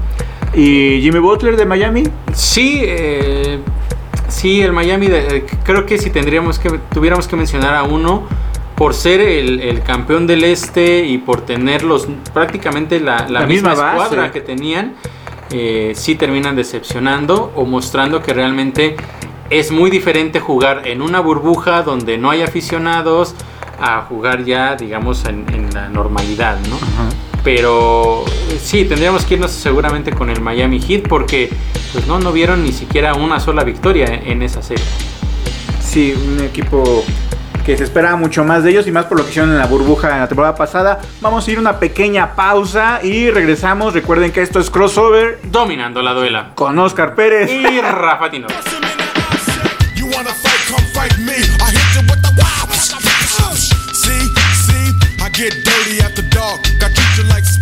[0.54, 3.60] Y Jimmy Butler de Miami, sí, eh,
[4.28, 8.28] sí, el Miami, de- eh, creo que si tendríamos que, tuviéramos que mencionar a uno,
[8.76, 13.46] por ser el, el campeón del este y por tener los, prácticamente la, la La
[13.48, 14.96] misma, misma escuadra que tenían,
[15.52, 18.96] eh, sí terminan decepcionando o mostrando que realmente
[19.50, 23.36] es muy diferente jugar en una burbuja donde no hay aficionados
[23.80, 26.78] a jugar ya, digamos, en, en la normalidad, ¿no?
[27.44, 31.50] Pero eh, sí, tendríamos que irnos seguramente con el Miami Heat porque
[31.92, 34.84] pues no, no vieron ni siquiera una sola victoria en, esa serie.
[35.82, 37.04] Sí, un equipo
[37.66, 39.68] que se esperaba mucho más de ellos y más por lo que hicieron en la
[39.68, 41.00] burbuja en la temporada pasada.
[41.20, 43.94] Vamos a ir a una pequeña pausa y regresamos.
[43.94, 46.52] Recuerden que esto es crossover Dominando la duela.
[46.56, 47.52] con Oscar Pérez.
[47.52, 48.30] Y Rafa
[55.24, 57.01] I get dirty after dark.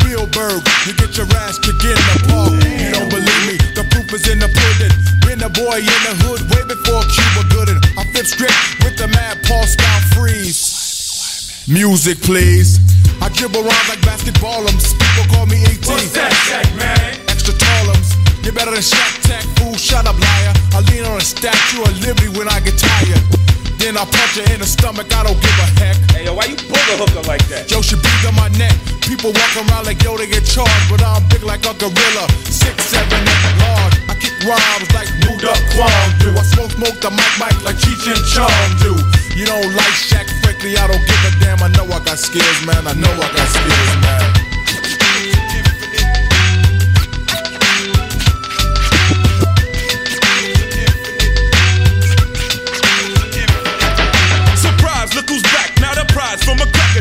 [0.09, 0.65] Spielberg.
[0.89, 2.57] You get your ass kicked in the park.
[2.65, 3.61] You don't believe me?
[3.77, 4.89] The proof is in the pudding.
[5.21, 7.77] Been a boy in the hood way before Cuba Gooding.
[7.93, 11.61] I flip script with the mad Paul Scout freeze.
[11.69, 12.81] Music, please.
[13.21, 14.97] I dribble around like basketballums.
[14.97, 15.85] People call me 18.
[15.85, 17.13] What's that, Shaq, man?
[17.29, 18.17] Extra tallums.
[18.41, 19.77] You better than Shaq Tech, fool.
[19.77, 20.53] Shut up, liar.
[20.73, 23.48] I lean on a statue of liberty when I get tired.
[23.79, 25.07] Then I punch her in the stomach.
[25.15, 25.95] I don't give a heck.
[26.11, 27.71] Hey, yo, why you pull the hooker like that?
[27.71, 28.75] Yo, she breathe on my neck.
[29.07, 32.25] People walk around like yo, they get charged, but I'm big like a gorilla.
[32.43, 33.95] Six, seven, eight, large.
[34.11, 36.35] I kick rhymes like moved up Quan do.
[36.35, 38.99] I smoke, smoke the mic, mic like Cheech and Chong do.
[39.31, 41.63] You don't like Shaq, frankly, I don't give a damn.
[41.63, 42.83] I know I got skills, man.
[42.83, 44.48] I know I got skills, man.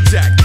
[0.00, 0.37] Jack.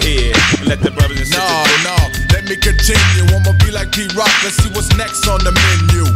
[0.00, 1.84] right here let the brothers and sisters.
[1.84, 1.96] No, no,
[2.32, 3.24] let me continue.
[3.28, 4.30] I'ma be like P Rock.
[4.44, 6.06] Let's see what's next on the menu.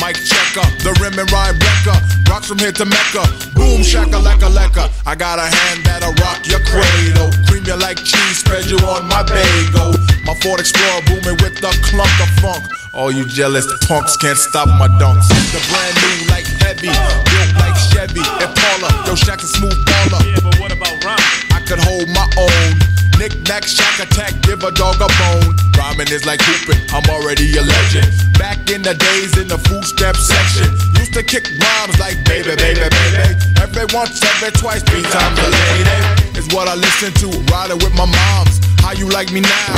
[0.00, 1.96] Mike checker, the rim and rhyme wrecker.
[2.28, 3.24] Rocks from here to Mecca.
[3.56, 4.92] Boom, shaka, leka, leka.
[5.04, 7.32] I got a hand that'll rock your cradle.
[7.48, 9.96] Cream you like cheese, spread you on my bagel.
[10.24, 12.62] My Ford Explorer booming with the clunk of funk.
[12.92, 15.28] All you jealous punks can't stop my dunks.
[15.52, 18.24] The brand new like heavy, built like Chevy.
[18.40, 20.20] Impala, yo, Shaq a smooth baller.
[20.24, 21.20] Yeah, but what about rhyme?
[21.52, 22.85] I could hold my own.
[23.16, 25.56] Knick knack, shack attack, give a dog a bone.
[25.76, 28.08] Rhyming is like hooping, I'm already a legend.
[28.36, 30.68] Back in the days in the food stamp section,
[31.00, 33.24] used to kick rhymes like baby, baby, baby.
[33.60, 36.36] Every once, every twice, three times a lady.
[36.36, 38.60] Is what I listen to, riding with my moms.
[38.84, 39.72] How you like me now?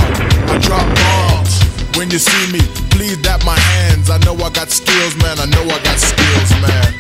[0.51, 1.55] I drop bombs.
[1.97, 2.61] When you see me,
[2.91, 4.11] please dap my hands.
[4.11, 5.39] I know I got skills, man.
[5.39, 6.91] I know I got skills, man.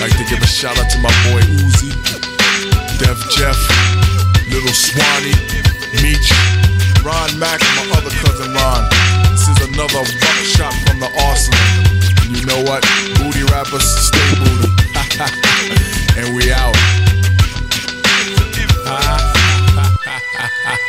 [0.00, 1.90] Like to give a shout out to my boy Uzi,
[3.00, 3.58] Dev Jeff,
[4.50, 5.36] Little Swanee,
[6.02, 6.32] Meech,
[7.04, 8.88] Ron Mack, and my other cousin Ron.
[9.30, 11.60] This is another buckshot from the arsenal.
[12.26, 12.82] And you know what?
[13.18, 14.68] Booty rappers, stay booty.
[16.18, 16.76] and we out.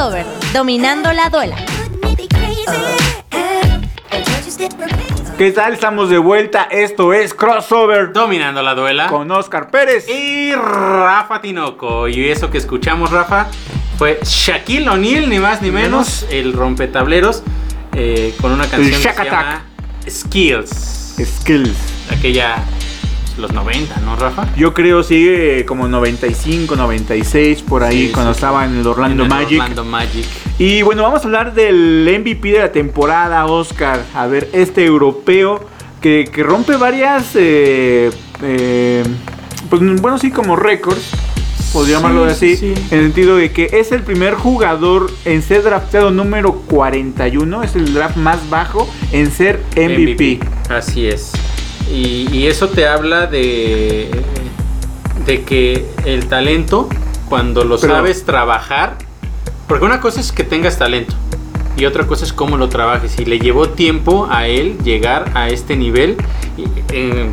[0.00, 0.24] Crossover,
[0.54, 1.56] dominando la duela.
[5.36, 5.74] ¿Qué tal?
[5.74, 6.62] Estamos de vuelta.
[6.70, 9.08] Esto es crossover Dominando la duela.
[9.08, 10.08] con Oscar Pérez.
[10.08, 12.08] Y Rafa Tinoco.
[12.08, 13.48] Y eso que escuchamos, Rafa,
[13.98, 17.42] Fue Shaquille O'Neal, ni más ni menos, el rompetableros,
[17.94, 19.64] eh, con una canción que se llama
[20.08, 21.16] Skills.
[21.22, 21.76] Skills.
[22.10, 22.56] Aquella,
[23.38, 24.48] los 90, ¿no, Rafa?
[24.56, 29.24] Yo creo sigue como 95, 96 por ahí Sí, cuando sí, estaba en el Orlando
[29.24, 29.60] En el Magic.
[29.60, 30.26] Orlando Magic.
[30.58, 34.02] Y bueno, vamos a hablar del MVP de la temporada, Oscar.
[34.14, 35.60] A ver, este europeo
[36.00, 38.10] que, que rompe varias, eh,
[38.42, 39.02] eh,
[39.68, 41.10] pues bueno, sí, como récords,
[41.72, 42.74] podría Sí, llamarlo así, sí.
[42.90, 47.76] en el sentido de que es el primer jugador en ser drafteado número 41, es
[47.76, 50.40] el draft más bajo en ser MVP.
[50.68, 51.32] Así es.
[51.90, 54.10] Y, y eso te habla de,
[55.26, 56.88] de que el talento,
[57.28, 58.96] cuando lo Pero- sabes trabajar,
[59.66, 61.14] porque una cosa es que tengas talento
[61.76, 63.18] y otra cosa es cómo lo trabajes.
[63.18, 66.16] Y le llevó tiempo a él llegar a este nivel
[66.56, 66.64] y,
[66.94, 67.32] en,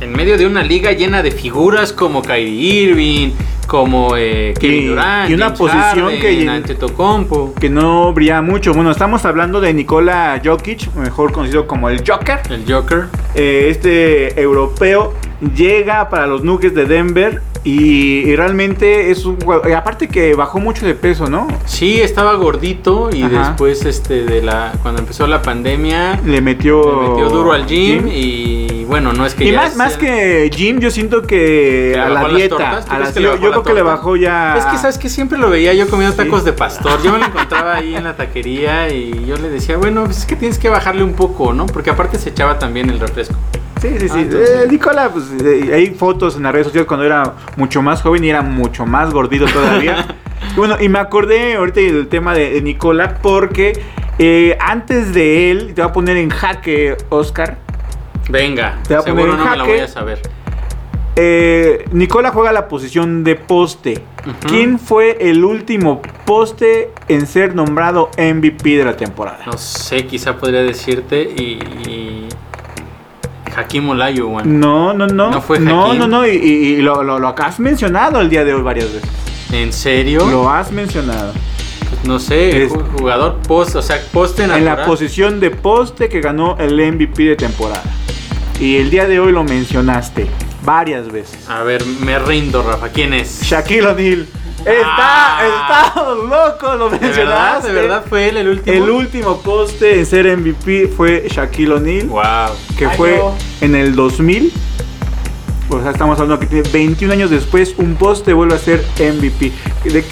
[0.00, 3.30] en medio de una liga llena de figuras como Kyrie Irving,
[3.66, 8.42] como eh, Kevin Y- Durant, y una James posición Harden, que- Antetokounmpo, Que no brilla
[8.42, 8.72] mucho.
[8.74, 12.40] Bueno, estamos hablando de Nikola Jokic, mejor conocido como el Joker.
[12.50, 13.04] el Joker.
[13.34, 15.14] Eh, este europeo
[15.54, 19.36] llega para los Nuggets de Denver y, y realmente es un
[19.76, 21.46] aparte que bajó mucho de peso, ¿no?
[21.66, 23.48] Sí, estaba gordito y Ajá.
[23.50, 28.08] después este de la cuando empezó la pandemia Le metió, le metió duro al gym
[28.08, 31.92] y bueno, no es que Y ya más, más que Jim, yo siento que ¿Que
[31.94, 32.78] le a la dieta.
[32.88, 34.56] a la- yo creo que le bajó ya.
[34.58, 36.18] Es que sabes que siempre lo veía yo comiendo Sí.
[36.22, 37.00] tacos de pastor.
[37.02, 40.26] Yo me lo encontraba ahí en la taquería y yo le decía, bueno, pues es
[40.26, 41.66] que tienes que bajarle un poco, ¿no?
[41.66, 43.34] Porque aparte se echaba también el refresco.
[43.80, 44.14] Sí, sí, sí.
[44.14, 47.80] Ah, entonces- Eh, Nicola, pues eh, hay fotos en las redes sociales cuando era mucho
[47.80, 50.06] más joven y era mucho más gordito todavía.
[50.52, 53.80] y bueno, y me acordé ahorita del tema de, de Nicola porque
[54.18, 57.56] eh, antes de él, te voy a poner en jaque, Oscar.
[58.30, 60.20] Venga, Te voy a seguro poner no me la voy a saber.
[61.16, 64.02] Eh, Nicola juega la posición de poste.
[64.46, 69.40] ¿Quién fue el último poste en ser nombrado MVP de la temporada?
[69.46, 71.58] No sé, quizá podría decirte y,
[71.88, 72.28] y
[73.56, 74.60] Hakim Olajuwon.
[74.60, 75.30] No, no, no.
[75.30, 75.98] ¿No fue No, Hakim?
[75.98, 76.26] no, no.
[76.26, 79.10] Y, y- y lo, lo- lo has mencionado el día de hoy varias veces.
[79.52, 80.24] ¿En serio?
[80.30, 81.32] Lo has mencionado.
[81.90, 84.86] Pues no sé, Es- ju- jugador post, o sea, poste En la natural.
[84.86, 87.82] posición de poste que ganó el MVP de temporada.
[88.60, 90.26] Y el día de hoy lo mencionaste
[90.64, 91.48] varias veces.
[91.48, 92.90] A ver, me rindo, Rafa.
[92.90, 93.40] ¿Quién es?
[93.42, 94.26] Shaquille O'Neal.
[94.60, 95.86] Está, Ah.
[95.94, 97.00] está loco, lo ¿De verdad?
[97.00, 97.68] mencionaste.
[97.68, 98.76] ¿De verdad fue él el último?
[98.76, 102.22] El último poste en ser MVP fue Shaquille O'Neal, Wow.
[102.76, 103.34] que Ay, fue no.
[103.62, 104.52] en el 2000.
[105.70, 109.52] O sea, estamos hablando que tiene 21 años después, un poste vuelve a ser MVP.
[109.84, 110.04] ¿De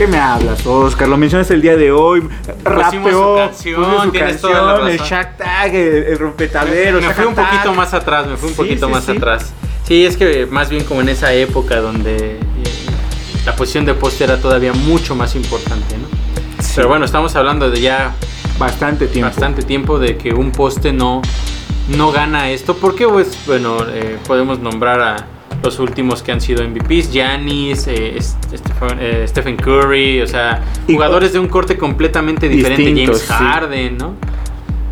[0.00, 1.08] qué me hablas, Oscar?
[1.08, 2.22] Lo mencionas el día de hoy.
[2.64, 4.98] Pusimos su canción, su tienes toda la canción, el.
[4.98, 7.02] Shaq Tag, el, el rompetableros.
[7.02, 9.12] me Shaq fui un poquito más atrás, me fui un Sí, poquito sí, más sí.
[9.12, 9.52] atrás.
[9.84, 12.40] Sí, es que más bien como en esa época donde eh,
[13.44, 16.08] la posición de poste era todavía mucho más importante, ¿no?
[16.74, 18.14] Pero bueno, estamos hablando de ya
[18.58, 19.28] Bastante tiempo.
[19.28, 21.20] bastante tiempo de que un poste no,
[21.88, 22.74] no gana esto.
[22.74, 25.26] Porque, pues, bueno, eh, podemos nombrar a
[25.62, 30.62] los últimos que han sido MVPs, Giannis, eh, es- Stephen, eh, Stephen Curry, o sea,
[30.86, 33.26] jugadores de un corte completamente diferente, James.
[33.26, 34.14] Harden, ¿no?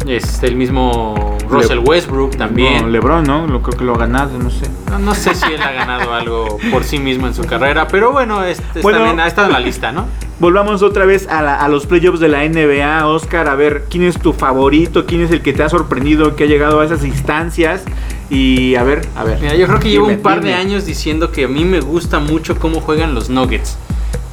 [0.06, 2.82] Este, el mismo Russell Le- Westbrook también.
[2.82, 3.46] No, LeBron, ¿no?
[3.46, 4.66] Lo, creo que lo ha ganado, no sé.
[4.90, 8.12] No, no sé si él ha ganado algo por sí mismo en su carrera, pero
[8.12, 9.02] bueno, este, está Bueno.
[9.04, 10.06] bien, ha estado en la lista, ¿no?
[10.40, 13.48] Volvamos otra vez a, la- a los playoffs de la NBA, Oscar.
[13.48, 15.04] A ver, ¿quién es tu favorito?
[15.04, 17.82] ¿Quién es el que te ha sorprendido que ha llegado a esas instancias?
[18.30, 19.38] Y a ver, a ver.
[19.40, 22.18] Mira, yo creo que llevo un par de años diciendo que a mí me gusta
[22.20, 23.78] mucho cómo juegan los Nuggets.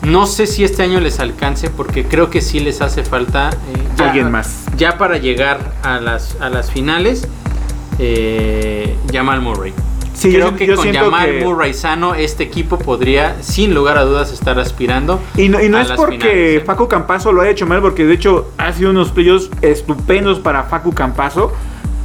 [0.06, 4.04] No sé si este año les alcance porque creo que sí les hace falta eh,
[4.04, 4.64] Alguien más.
[4.78, 7.28] Ya para llegar a las, a las finales,
[8.00, 9.74] eh, Jamal Murray.
[10.14, 13.98] Sí, creo yo- que yo con Jamal que- Murray sano, este equipo podría, sin lugar
[13.98, 15.20] a dudas, estar aspirando.
[15.36, 16.64] Y no, y no a es las porque finales, ¿eh?
[16.66, 20.64] Facu Campazo lo ha hecho mal, porque de hecho ha sido unos playoffs estupendos para
[20.64, 21.52] Facu Campazo.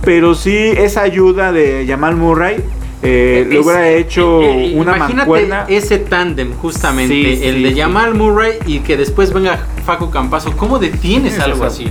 [0.05, 2.64] Pero sí, esa ayuda de Jamal Murray
[3.03, 5.64] eh, Es- hubiera hecho eh, eh, una imagínate mancuerna.
[5.68, 7.80] ese tándem justamente Sí, el sí, de sí.
[7.80, 11.86] Jamal Murray y que después venga Facu Campazo cómo detienes algo así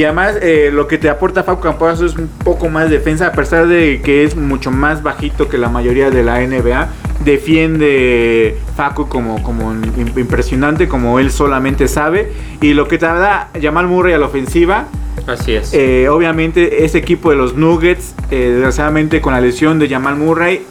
[0.00, 3.32] Y además eh, lo que te aporta Facu Campazo es un poco más defensa, a
[3.32, 6.88] pesar de que es mucho más bajito que la mayoría de la NBA.
[7.22, 12.32] Defiende Facu como, como im- impresionante, como él solamente sabe.
[12.62, 14.86] Y lo que te da Jamal Murray a la ofensiva,
[15.26, 19.86] así es eh, obviamente ese equipo de los Nuggets, eh, desgraciadamente con la lesión de
[19.86, 20.62] Jamal Murray,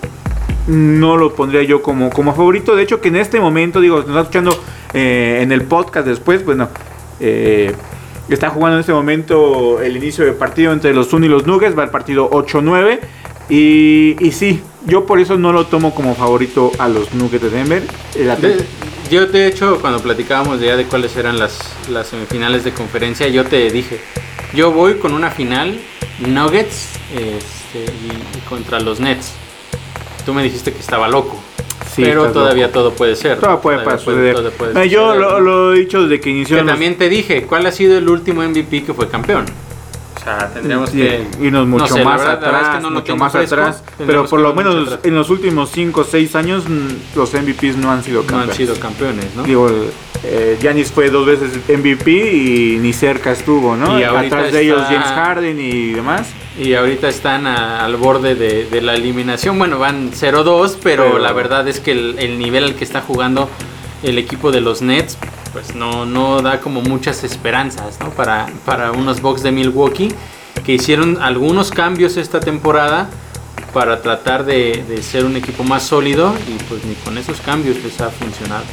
[0.66, 2.76] no lo pondría yo como, como favorito.
[2.76, 4.60] De hecho, que en este momento, digo, nos está escuchando
[4.92, 6.68] en el podcast después, bueno,
[7.20, 7.74] eh,
[8.34, 11.78] está jugando en este momento el inicio del partido entre los Sun y los Nuggets,
[11.78, 13.00] va el partido 8-9.
[13.50, 17.50] Y, y sí, yo por eso no lo tomo como favorito a los Nuggets de
[17.50, 17.84] Denver.
[18.58, 18.66] De-
[19.10, 21.58] Yo de hecho cuando platicábamos ya de cuáles eran las,
[21.90, 24.00] las semifinales de conferencia, yo te dije,
[24.54, 25.80] yo voy con una final
[26.20, 29.32] Nuggets este, y, y contra los Nets.
[30.28, 31.42] Tú me dijiste que estaba loco.
[32.00, 32.80] Sí, pero todavía loco.
[32.80, 33.40] todo puede ser.
[33.40, 34.34] Todo puede Todavía pasar.
[34.34, 36.58] todo puede Eh, Yo lo, he dicho desde que inició.
[36.58, 39.46] Que también te dije, ¿cuál ha sido el último MVP que fue campeón?
[40.16, 42.90] O sea, tendríamos Sí, que irnos no mucho sé, más verdad- es atrás, que no
[42.90, 43.84] lo mucho más fresco, atrás.
[44.06, 45.00] Pero por lo menos atrás.
[45.04, 48.48] en los últimos 5 o 6 años mm, los MVPs no han sido no han
[48.48, 48.56] campeones.
[48.58, 49.44] sido campeones, ¿no?
[49.44, 49.70] Digo,
[50.26, 53.98] eh, Giannis fue dos veces MVP y ni cerca estuvo, ¿no?
[53.98, 56.28] Y Atrás de ellos James Harden y demás.
[56.60, 59.58] Y ahorita están a- al borde de, de la eliminación.
[59.58, 63.02] Bueno, van 0-2, pero, Pero- la verdad es que el, el nivel al que está
[63.02, 63.50] jugando
[64.04, 65.18] el equipo de los Nets,
[65.54, 68.10] pues no, no da como muchas esperanzas, ¿no?
[68.12, 70.10] Para, para unos Bucks de Milwaukee
[70.66, 73.10] que hicieron algunos cambios esta temporada
[73.74, 77.78] para tratar de, de ser un equipo más sólido y pues ni con esos cambios
[77.84, 78.64] les ha funcionado.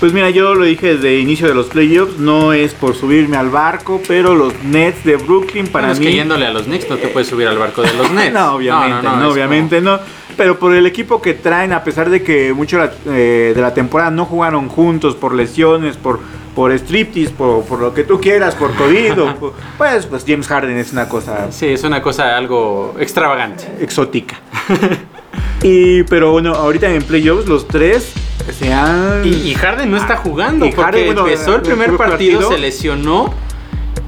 [0.00, 3.36] Pues mira, yo lo dije desde el inicio de los playoffs, no es por subirme
[3.36, 6.06] al barco, pero los Nets de Brooklyn para Bueno, es mí...
[6.06, 8.32] que yéndole a los Knicks no te puedes subir al barco de los Nets.
[8.32, 10.00] No, obviamente, no, obviamente no.
[10.38, 13.74] Pero por el equipo que traen, a pesar de que mucho la- eh, de la
[13.74, 16.18] temporada no jugaron juntos por lesiones, por,
[16.54, 20.48] por striptease, por, por lo que tú quieras, por COVID, o por- pues, pues James
[20.48, 23.64] Harden es una cosa Sí, es una cosa algo extravagante.
[23.80, 24.40] exótica.
[25.62, 28.14] y pero bueno, ahorita en playoffs los tres
[28.52, 29.22] se han...
[29.24, 32.52] Y, y Harden no está jugando Y porque Harden, bueno, empezó el primer partido, partido.
[32.52, 33.32] se lesionó,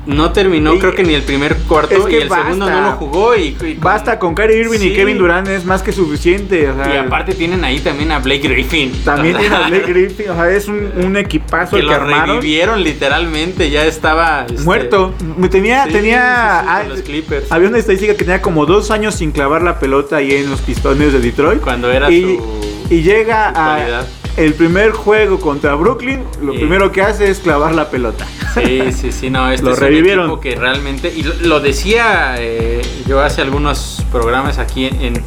[0.04, 2.80] no terminó Y- creo que ni el primer cuarto Es que y el segundo no
[2.80, 4.88] lo jugó y, con- Basta con Kyrie Irving Sí.
[4.88, 6.68] y Kevin Durant es más que suficiente.
[6.68, 8.90] o sea, Y aparte tienen ahí también a Blake Griffin.
[9.04, 12.00] también tiene a Blake Griffin, o sea, es un, un equipazo que el que lo
[12.00, 12.36] armaron.
[12.36, 15.14] revivieron literalmente, ya estaba este, Muerto.
[15.52, 16.18] Tenía, sí, tenía,
[16.62, 17.52] sí, ah, los Clippers.
[17.52, 20.60] había una estadística que tenía como dos años sin clavar la pelota ahí en los
[20.62, 21.60] pistones de Detroit.
[21.60, 22.60] Cuando era y, su-
[22.90, 24.04] y llega su a.
[24.36, 28.26] el primer juego contra Brooklyn, lo primero que hace es clavar la pelota.
[28.54, 30.24] Sí, sí, sí, no, este Lo es revivieron.
[30.24, 35.22] un equipo que realmente, y lo, lo decía eh, yo hace algunos programas aquí en,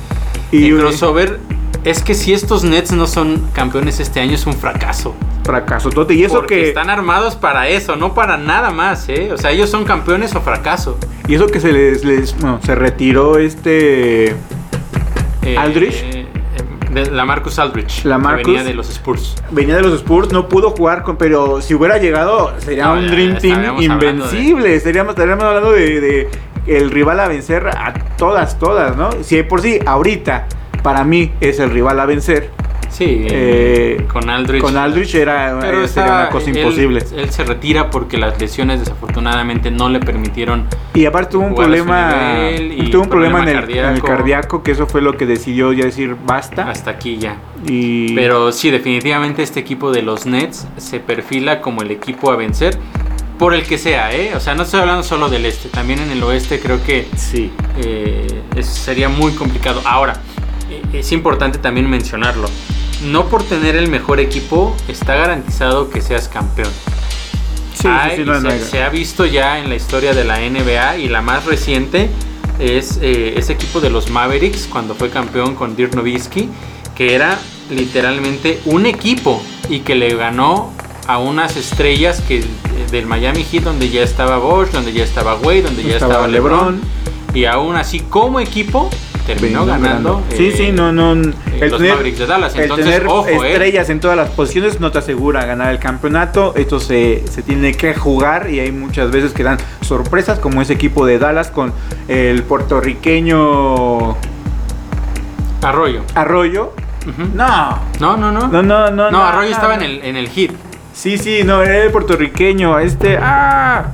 [0.52, 1.40] Y- en crossover,
[1.84, 5.16] es que si estos Nets no son campeones este año es un fracaso.
[5.44, 6.16] Fracaso tote.
[6.16, 9.30] Y eso porque que están armados para eso, no para nada más, ¿eh?
[9.32, 10.98] O sea, ellos son campeones o fracaso.
[11.28, 14.30] y eso que se les, les- bueno, se retiró este
[15.44, 16.25] Eh, ¿Aldridge?
[16.96, 18.04] De la Marcus Aldrich.
[18.06, 18.46] La que Marcus.
[18.48, 19.36] venía de los Spurs.
[19.52, 23.06] venía de los Spurs, no pudo jugar con, pero si hubiera llegado sería No, un
[23.06, 24.76] ya Dream Team de- invencible.
[24.76, 26.30] Estaríamos, estaríamos hablando de, de
[26.66, 29.12] el rival a vencer a todas, todas, ¿no?
[29.22, 30.48] Si por sí, ahorita,
[30.82, 32.50] para mí es el rival a vencer.
[32.98, 34.62] Sí, Eh, con Aldrich.
[34.62, 37.04] Con Aldrich era, Pero eh, sería una cosa él- imposible.
[37.18, 40.66] Él, se retira porque las lesiones desafortunadamente no le permitieron.
[40.94, 42.08] Y aparte tuvo un problema,
[42.50, 44.08] nivel tuvo un problema, en, el, problema en el cardíaco.
[44.08, 46.70] cardíaco, que eso fue lo que decidió ya decir basta.
[46.70, 47.36] Hasta aquí ya.
[47.68, 52.38] Y Pero sí, definitivamente este equipo de los Nets se perfila como el equipo a
[52.38, 52.78] vencer.
[53.38, 54.32] Por el que sea, ¿eh?
[54.36, 55.68] O sea, no estoy hablando solo del este.
[55.68, 57.52] También en el oeste creo que sí.
[57.84, 58.26] eh,
[58.56, 59.82] es- sería muy complicado.
[59.84, 60.14] Ahora,
[60.72, 62.48] eh, es importante también mencionarlo.
[63.04, 66.70] No por tener el mejor equipo está garantizado que seas campeón.
[67.74, 70.98] Sí, sí, Hay- sí, se, se ha visto ya en la historia de la NBA
[70.98, 72.10] y la más reciente
[72.58, 76.48] es eh, ese equipo de los Mavericks cuando fue campeón con Dirk Nowitzki,
[76.96, 77.38] que era
[77.70, 80.72] literalmente un equipo y que le ganó
[81.08, 82.44] a unas estrellas que
[82.92, 86.28] del Miami Heat donde ya estaba Bosch, donde ya estaba Wade, donde ya Estaba estaba,
[86.28, 86.82] LeBron, LeBron.
[87.36, 88.90] y aún así como equipo
[89.26, 90.24] terminó ganando.
[90.36, 91.14] Sí, eh, sí, no, no.
[91.14, 91.32] El
[91.70, 92.56] los tener, Mavericks de Dallas.
[92.56, 93.52] el Entonces, tener ojo, eh.
[93.52, 96.54] estrellas en todas las posiciones no te asegura ganar el campeonato.
[96.56, 100.74] Esto se, se tiene que jugar y hay muchas veces que dan sorpresas, como ese
[100.74, 101.74] equipo de Dallas con
[102.08, 104.16] el puertorriqueño
[105.62, 106.02] Arroyo.
[106.14, 106.74] Arroyo.
[107.34, 108.48] No, No, no, no.
[108.48, 109.12] no, no, no.
[109.12, 109.84] No, Arroyo no, estaba no.
[109.84, 110.52] en el, en el hit.
[110.94, 112.80] Sí, sí, no, era el puertorriqueño.
[112.80, 113.18] Este.
[113.22, 113.88] ¡Ah!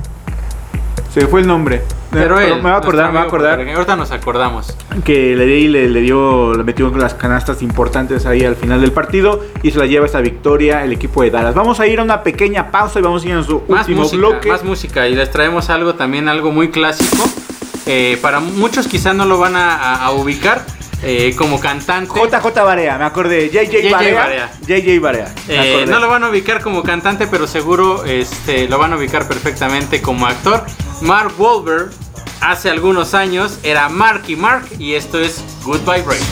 [1.12, 1.82] Se fue el nombre.
[2.12, 3.60] Pero, él, me va a acordar, me va a acordar.
[3.60, 4.76] Ahorita nos acordamos.
[5.04, 9.40] que le, le, le dio, le metió las canastas importantes ahí al final del partido
[9.62, 11.54] y se la lleva esta victoria el equipo de Dallas.
[11.54, 14.02] Vamos a ir a una pequeña pausa y vamos a ir a su Más último
[14.02, 14.48] música, bloque.
[14.48, 15.08] más música.
[15.08, 17.24] Y les traemos algo también, algo muy clásico.
[17.86, 20.64] Eh, para muchos quizás no lo van a, a- a ubicar
[21.02, 22.12] eh, como cantante.
[22.14, 23.48] JJ Barea, me acordé.
[23.50, 24.52] JJ, JJ Barea.
[24.66, 25.34] JJ Barea.
[25.48, 29.26] Eh, no lo van a ubicar como cantante, pero seguro este, lo van a ubicar
[29.26, 30.64] perfectamente como actor.
[31.00, 31.90] Mark Wahlberg
[32.40, 36.22] hace algunos años era Marky Mark y esto es Goodbye Break.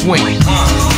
[0.00, 0.89] swing.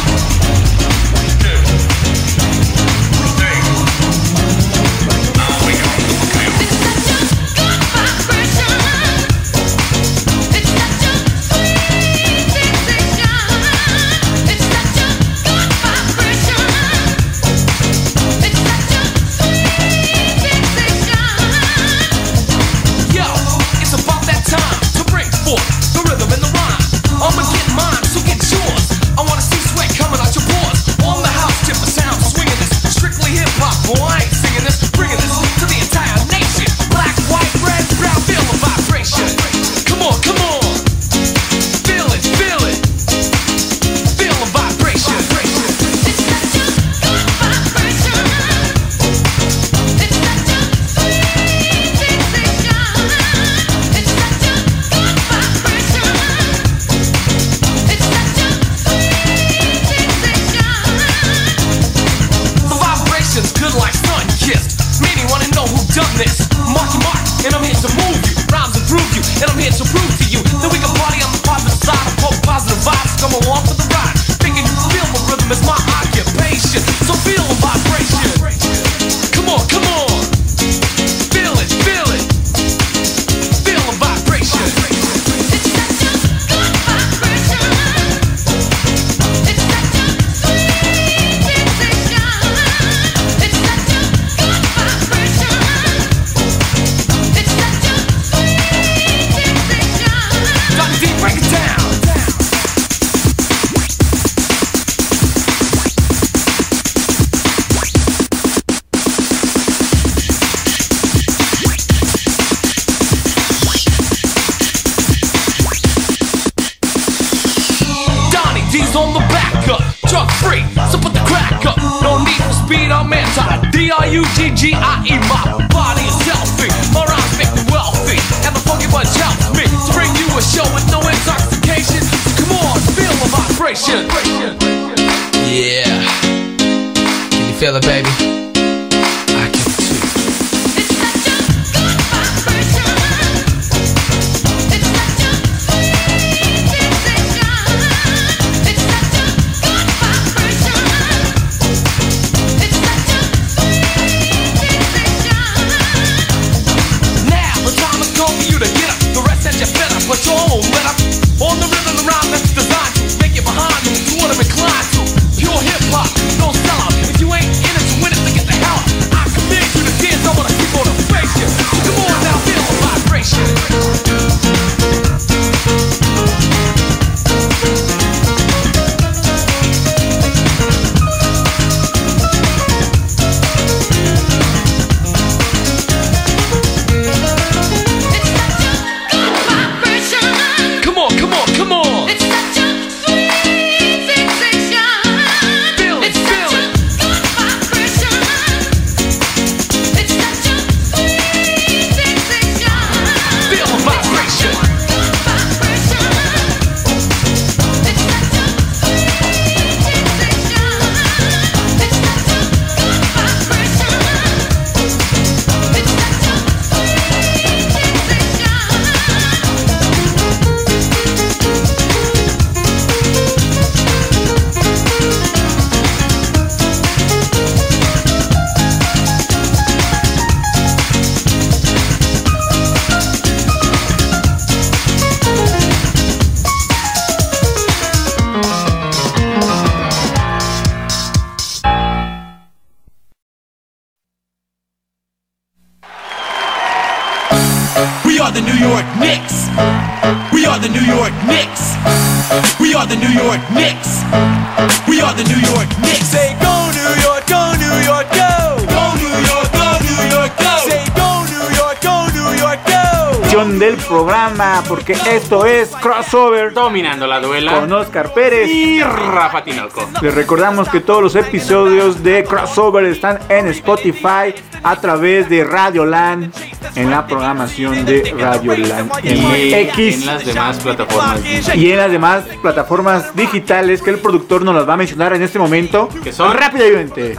[264.72, 267.60] Porque esto es Crossover Dominando la duela.
[267.60, 268.48] con Oscar Pérez.
[268.48, 269.86] Y Rafa Tinoco.
[270.00, 275.84] Les recordamos que todos los episodios de Crossover están en Spotify a través de Radio
[275.84, 276.32] Land
[276.74, 281.20] en la programación de Radio Land Y en MX las demás plataformas.
[281.54, 285.20] y en las demás plataformas digitales que el productor nos las va a mencionar en
[285.22, 285.90] este momento.
[286.02, 287.14] Que son- rápidamente.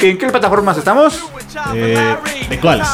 [0.00, 1.30] ¿En qué plataformas estamos?
[1.74, 2.16] Eh,
[2.48, 2.88] ¿De cuáles?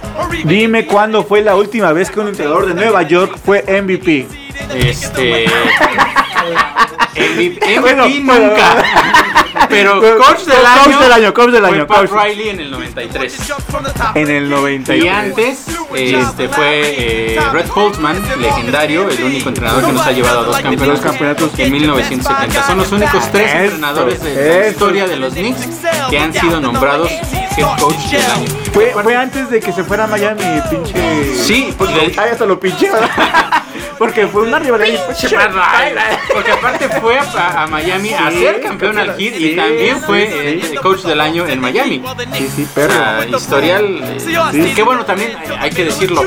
[0.45, 4.27] Dime cuándo fue la última vez que un entrenador de Nueva York fue MVP.
[4.75, 5.47] Este.
[7.17, 8.85] MVP, Bueno, nunca.
[9.69, 11.01] Pero Bueno, coach del coach año.
[11.01, 12.11] del año, coach del fue año, coach.
[12.11, 13.53] Riley en el 93.
[14.15, 15.05] En el 93.
[15.05, 20.41] Y antes este, fue eh, Red Holtzman, legendario, el único entrenador que nos ha llevado
[20.41, 22.67] a dos campeonatos, en 1970.
[22.67, 25.67] Son los únicos tres entrenadores de la historia de los Knicks
[26.11, 28.47] que han sido nombrados head coach del año.
[28.73, 31.35] Fue, fue antes de que se fuera a Miami, pinche.
[31.35, 32.91] Sí, porque Ahí hasta lo pinché.
[33.99, 35.07] Porque fue una rivalidad.
[36.33, 40.61] Porque aparte fue a, a Miami a ser campeón al Heat y sí, también fue
[40.63, 40.77] sí, sí.
[40.77, 42.03] coach del año en Miami.
[42.33, 42.93] Sí, sí, O perro.
[42.93, 44.01] sea, historial.
[44.05, 44.75] eh, Sí.
[44.75, 46.23] Que bueno, también hay que decirlo.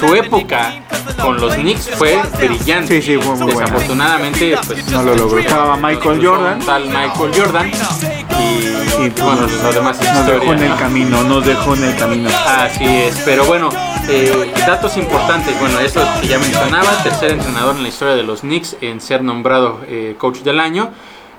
[0.00, 0.82] Su, época
[1.20, 3.00] con los Knicks fue brillante.
[3.00, 3.72] Sí, sí, fue muy buena.
[3.72, 3.88] Pues
[4.90, 5.38] No lo logró.
[5.38, 6.58] Estaba Michael cruzó Jordan.
[6.60, 7.70] Tal Michael Jordan.
[7.70, 10.76] y, Y bueno, lo demás nos dejó historia, en el ¿no?
[10.76, 12.30] camino, nos dejó en el camino.
[12.46, 13.70] Así es, pero bueno,
[14.08, 15.58] eh, datos importantes.
[15.58, 19.22] Bueno, esto que ya mencionaba, tercer entrenador en la historia de los Knicks en ser
[19.22, 20.90] nombrado eh, coach del año,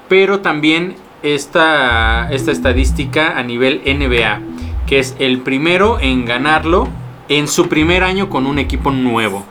[0.09, 4.41] pero también esta, esta estadística a nivel NBA,
[4.87, 6.89] que es el primero en ganarlo
[7.29, 9.43] en su primer año con un equipo nuevo.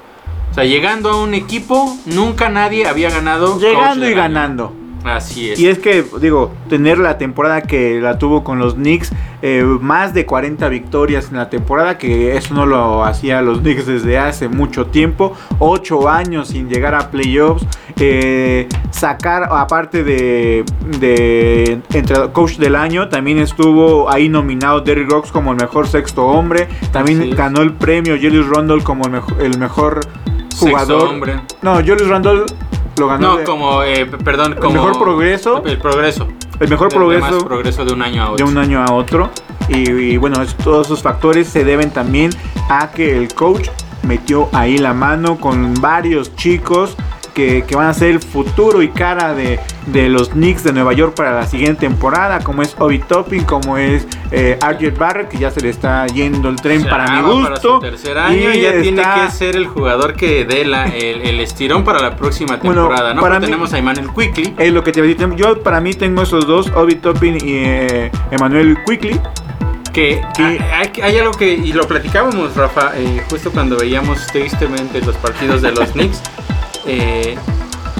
[0.50, 3.58] O sea, llegando a un equipo, nunca nadie había ganado.
[3.58, 4.16] Llegando y año.
[4.16, 4.72] ganando.
[5.04, 5.58] Así es.
[5.58, 10.14] Y es que, digo, tener la temporada que la tuvo con los Knicks, eh, más
[10.14, 14.48] de 40 victorias en la temporada, que eso no lo hacía los Knicks desde hace
[14.48, 17.66] mucho tiempo, 8 años sin llegar a playoffs,
[17.98, 20.64] eh, sacar, aparte de,
[21.00, 26.24] de entre- coach del año, también estuvo ahí nominado Derrick Rose como el mejor sexto
[26.26, 30.00] hombre, también ganó el premio Julius Randle como el, mejo- el mejor
[30.50, 31.08] Sexto jugador.
[31.08, 31.40] hombre.
[31.62, 32.42] No, Julius Randle
[32.98, 33.32] lo ganó.
[33.32, 34.74] No, de- como, eh, perdón, como...
[34.74, 35.62] mejor progreso.
[35.64, 36.28] El progreso.
[36.60, 38.46] el mejor De- de más progreso progreso de un año a de otro.
[38.46, 39.30] un año a otro.
[39.68, 42.30] Y, y bueno, es- todos esos factores se deben también
[42.68, 43.68] a que el coach
[44.02, 46.96] metió ahí la mano con varios chicos
[47.34, 50.92] que, que van a ser el futuro y cara de, de los Knicks de Nueva
[50.92, 54.58] York para la siguiente temporada, como es Obi Toppin, como es eh,
[54.98, 57.74] Barrett, que ya se le está yendo el tren Ya para mi gusto.
[57.76, 61.22] su tercer año y ya tiene está- que ser el jugador que dé la- el,
[61.22, 63.20] el estirón para la próxima Bueno, temporada, ¿no?
[63.22, 64.54] para mí- tenemos a Emmanuel Quickly.
[64.58, 65.34] Es lo que te iba a decir.
[65.36, 69.18] Yo para mí tengo esos dos, Obi Toppin y eh, Emmanuel Quickly.
[69.92, 70.58] Que hay-
[71.02, 75.72] hay algo que, y lo platicábamos, Rafa, eh, justo cuando veíamos tristemente los partidos de
[75.72, 76.22] los Knicks.
[76.86, 77.36] Eh,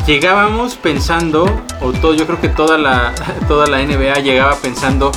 [0.07, 1.45] llegábamos pensando,
[1.80, 3.12] o todo, yo creo que toda la,
[3.49, 5.12] toda la NBA llegaba pensando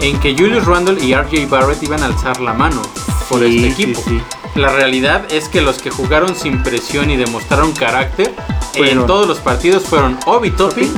[0.00, 2.80] en que Julius Randle y RJ Barrett iban a alzar la mano
[3.28, 4.00] por Sí, este sí, equipo.
[4.06, 4.20] sí.
[4.54, 8.32] La realidad es que los que jugaron sin presión y demostraron carácter
[8.74, 10.92] Fueron- en todos los partidos fueron Obi Toppin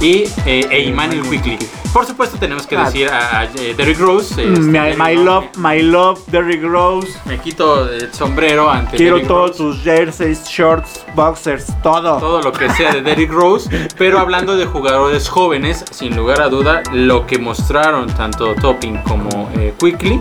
[0.00, 1.58] y eh, e Emmanuel Quickly.
[1.92, 2.84] Por supuesto tenemos que Ah.
[2.86, 4.30] decir a, a, eh, Derrick Rose.
[4.30, 7.08] este, Mm, My, Derrick my love, my love, Derrick Rose.
[7.26, 9.58] Me quito el sombrero ante Quiero Derrick todos Rose.
[9.58, 12.16] tus jerseys, shorts, boxers, todo.
[12.18, 13.68] todo lo que sea de Derrick Rose,
[13.98, 19.50] pero hablando de jugadores jóvenes, sin lugar a duda, lo que mostraron tanto Topping como
[19.56, 20.20] eh, Quickly,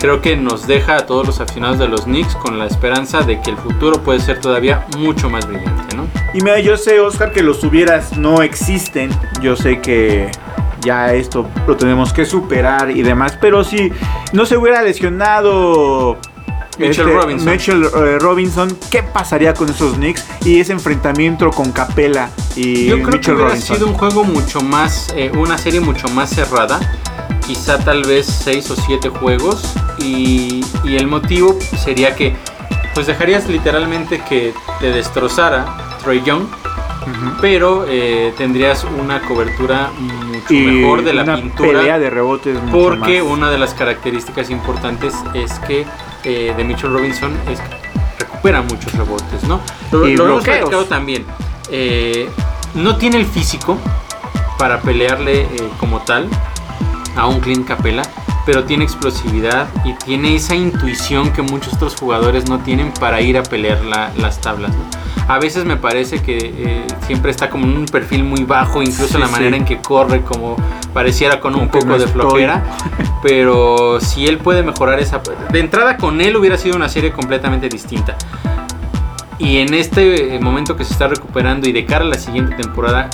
[0.00, 3.40] creo que nos deja a todos los aficionados de los Knicks con la esperanza de
[3.40, 6.06] que el futuro puede ser todavía mucho más brillante, ¿no?
[6.34, 9.10] Y mira, yo sé, Oscar, que los hubieras no existen.
[9.40, 10.30] Yo sé que
[10.84, 13.36] ya esto lo tenemos que superar y demás.
[13.40, 13.92] Pero si
[14.32, 16.18] no se hubiera lesionado
[16.78, 17.50] Mitchell Robinson.
[17.50, 20.24] Mitchell, eh, Robinson, ¿qué pasaría con esos Knicks?
[20.44, 23.76] Y ese enfrentamiento con Capela y Yo creo que Mitchell hubiera Robinson.
[23.76, 26.80] sido un juego mucho más, eh, una serie mucho más cerrada,
[27.46, 29.62] quizá tal vez 6 o 7 juegos,
[29.98, 32.34] y, y el motivo sería que
[32.94, 35.64] pues dejarías literalmente que te destrozara
[36.04, 36.44] Trey Young,
[37.40, 39.90] pero eh, tendrías una cobertura
[40.44, 41.78] mucho Y mejor de la una pintura.
[41.80, 43.32] pelea de rebotes mucho Porque más.
[43.32, 45.84] una de las características importantes es que
[46.24, 47.76] eh, de Mitchell Robinson es que
[48.18, 49.60] recupera muchos rebotes, ¿no?
[49.92, 51.24] Lo, Y lo hemos también.
[51.70, 52.28] Eh,
[52.74, 53.78] no tiene el físico
[54.58, 56.28] para pelearle eh, como tal
[57.16, 58.02] a un Clint Capela,
[58.46, 63.38] pero tiene explosividad y tiene esa intuición que muchos otros jugadores no tienen para ir
[63.38, 64.70] a pelear la- las tablas.
[64.72, 65.04] ¿no?
[65.32, 69.14] A veces me parece que eh, siempre está como en un perfil muy bajo, incluso
[69.14, 69.56] Sí, la manera sí.
[69.56, 70.56] en que corre, como
[70.92, 72.62] pareciera con un Como poco no de flojera.
[73.22, 75.22] Pero si él puede mejorar esa...
[75.50, 78.16] De entrada con él hubiera sido una serie completamente distinta.
[79.38, 83.08] Y en este momento que se está recuperando y de cara a la siguiente temporada,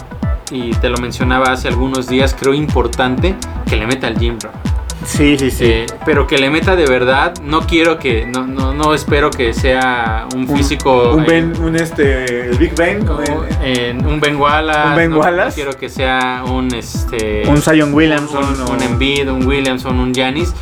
[0.50, 4.58] y te lo mencionaba hace algunos días, creo importante que le meta al gym, Rafa.
[5.06, 5.64] Sí, sí, sí.
[5.64, 7.34] Eh, pero que le meta de verdad.
[7.42, 11.12] No quiero que, no, no, no espero que sea un Un- físico.
[11.14, 13.04] Un, eh, ben, un este, el Big Ben.
[13.06, 13.20] como,
[13.62, 14.88] eh, un Ben Wallace.
[14.90, 15.54] Un Ben no- Wallace.
[15.54, 17.42] quiero que sea un este.
[17.48, 18.44] un Zion Williamson.
[18.44, 20.52] un, o- un Embiid, un Williamson, un Giannis.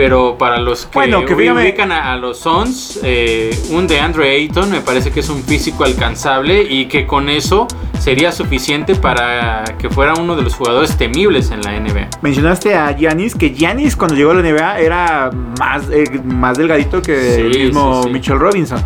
[0.00, 4.30] Pero para los que, Bueno, que ubican a, a los Suns, eh, un de Andre
[4.34, 9.62] Ayton me parece que es un físico alcanzable y que con eso sería suficiente para
[9.78, 12.08] que fuera uno de los jugadores temibles en la NBA.
[12.22, 17.02] Mencionaste a Giannis, que Giannis cuando llegó a la NBA era más, eh, más delgadito
[17.02, 18.14] que Sí, el mismo sí, sí.
[18.14, 18.82] Mitchell Robinson.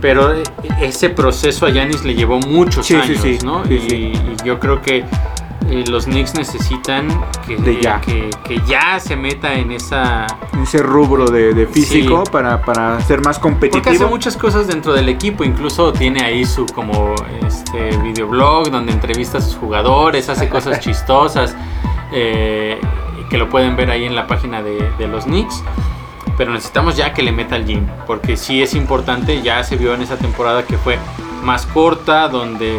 [0.00, 0.44] Pero eh,
[0.80, 3.64] ese proceso a Giannis le llevó muchos Sí, sí, años, sí, ¿no?
[3.64, 4.12] sí, y, sí.
[4.44, 5.02] y yo creo que
[5.70, 7.08] eh, los Knicks necesitan
[7.46, 8.00] que, De ya.
[8.00, 10.26] que, que ya se meta en esa...
[10.62, 12.32] Ese rubro de, de físico Sí.
[12.32, 14.08] para, para ser más Porque hace competitivo.
[14.08, 17.14] muchas cosas dentro del equipo, incluso tiene ahí su como
[17.46, 21.54] este videoblog donde entrevista a sus jugadores, hace cosas chistosas
[22.12, 22.80] eh,
[23.30, 25.62] que lo pueden ver ahí en la página de, de los Knicks.
[26.38, 29.94] Pero necesitamos ya que le meta al gym, porque sí es importante, ya se vio
[29.94, 30.98] en esa temporada que fue
[31.42, 32.78] más corta, donde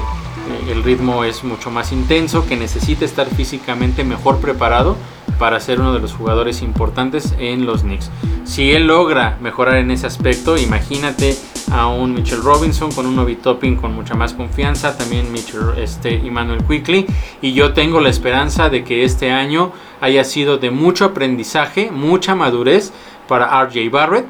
[0.70, 4.96] el ritmo es mucho más intenso, que necesita estar físicamente mejor preparado
[5.40, 8.10] para ser uno de los jugadores importantes en los Knicks.
[8.44, 11.36] Si él logra mejorar en ese aspecto, imagínate
[11.72, 16.16] a un Mitchell Robinson con un Obi Topping con mucha más confianza, también Mitchell este
[16.16, 17.06] Emmanuel Quickly
[17.42, 19.72] y yo tengo la esperanza de que este año
[20.02, 22.94] haya sido de mucho aprendizaje, mucha madurez
[23.28, 24.26] para RJ Barrett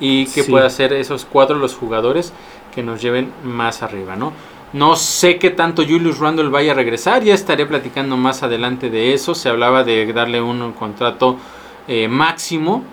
[0.00, 0.50] y que Sí.
[0.50, 2.32] pueda ser esos cuatro los jugadores
[2.74, 4.32] que nos lleven más arriba, ¿no?
[4.72, 9.14] No sé qué tanto Julius Randle vaya a regresar, ya estaré platicando más adelante de
[9.14, 9.34] eso.
[9.34, 11.38] Se hablaba de darle un contrato
[11.86, 12.84] eh, máximo,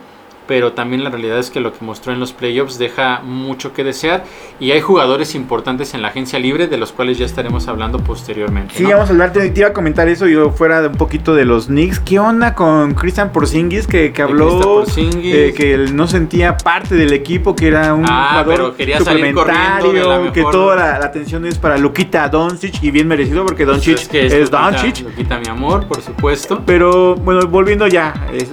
[0.47, 3.83] pero también la realidad es que lo que mostró en los playoffs deja mucho que
[3.83, 4.23] desear
[4.59, 8.73] y hay jugadores importantes en la agencia libre de los cuales ya estaremos hablando posteriormente.
[8.75, 8.89] Sí, ¿no?
[8.91, 11.45] vamos a hablar, te, te iba a comentar eso yo fuera de un poquito de
[11.45, 11.99] los Knicks.
[11.99, 15.33] ¿Qué onda con Christian Porzingis que, habló Porzingis.
[15.35, 18.85] eh, que él no sentía parte del equipo, que era un Ah, jugador pero de
[18.87, 23.65] la suplementario, que toda la, la atención es para Lukita Doncic y bien merecido porque
[23.65, 25.01] Pues Doncic es que es, Doncic.
[25.01, 26.61] Lupita, mi amor, por supuesto.
[26.65, 28.49] Pero bueno, volviendo ya, es-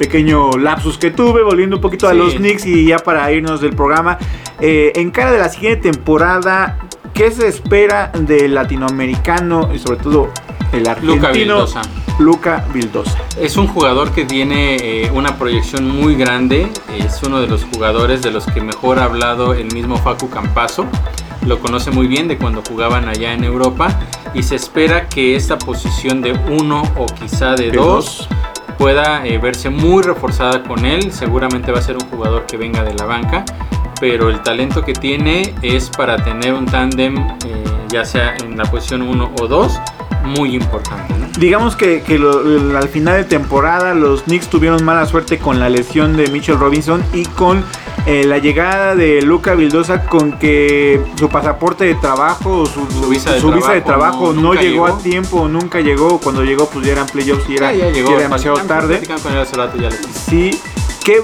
[0.00, 3.76] pequeño lapsus que tuve, volviendo un poquito a los Knicks y ya para irnos del
[3.76, 4.16] programa.
[4.58, 6.78] eh, en cara de la siguiente temporada,
[7.12, 10.30] ¿qué se espera del latinoamericano y sobre todo
[10.72, 11.16] el argentino?
[11.16, 11.82] Luca Vildosa.
[12.18, 13.18] Luca Vildosa.
[13.38, 16.66] Es un jugador que tiene eh, una proyección muy grande.
[16.98, 20.86] Es uno de los jugadores de los que mejor ha hablado el mismo Facu Campazo.
[21.46, 23.98] Lo conoce muy bien de cuando jugaban allá en Europa.
[24.32, 28.28] Y se espera que esta posición de uno o quizá de De dos
[28.80, 31.12] pueda eh, verse muy reforzada con él.
[31.12, 33.44] Seguramente va a ser un jugador que venga de la banca.
[34.00, 38.64] Pero el talento que tiene es para tener un tándem, eh, ya sea en la
[38.64, 39.80] posición 1 o 2,
[40.24, 41.14] muy importante.
[41.38, 46.16] Digamos que, que al final de temporada los Knicks tuvieron mala suerte con la lesión
[46.16, 47.62] de Mitchell Robinson y con
[48.06, 53.32] eh, la llegada de Luca Vildosa con que su pasaporte de trabajo, su, Su visa
[53.32, 54.86] de su visa de trabajo no- llegó, llegó.
[54.86, 56.18] a tiempo, nunca llegó.
[56.18, 59.00] Cuando llegó pues ya eran playoffs y era, Ya, ya llegó, era demasiado tarde.
[59.54, 59.90] rato, ya
[60.28, 60.50] Sí,
[61.04, 61.22] que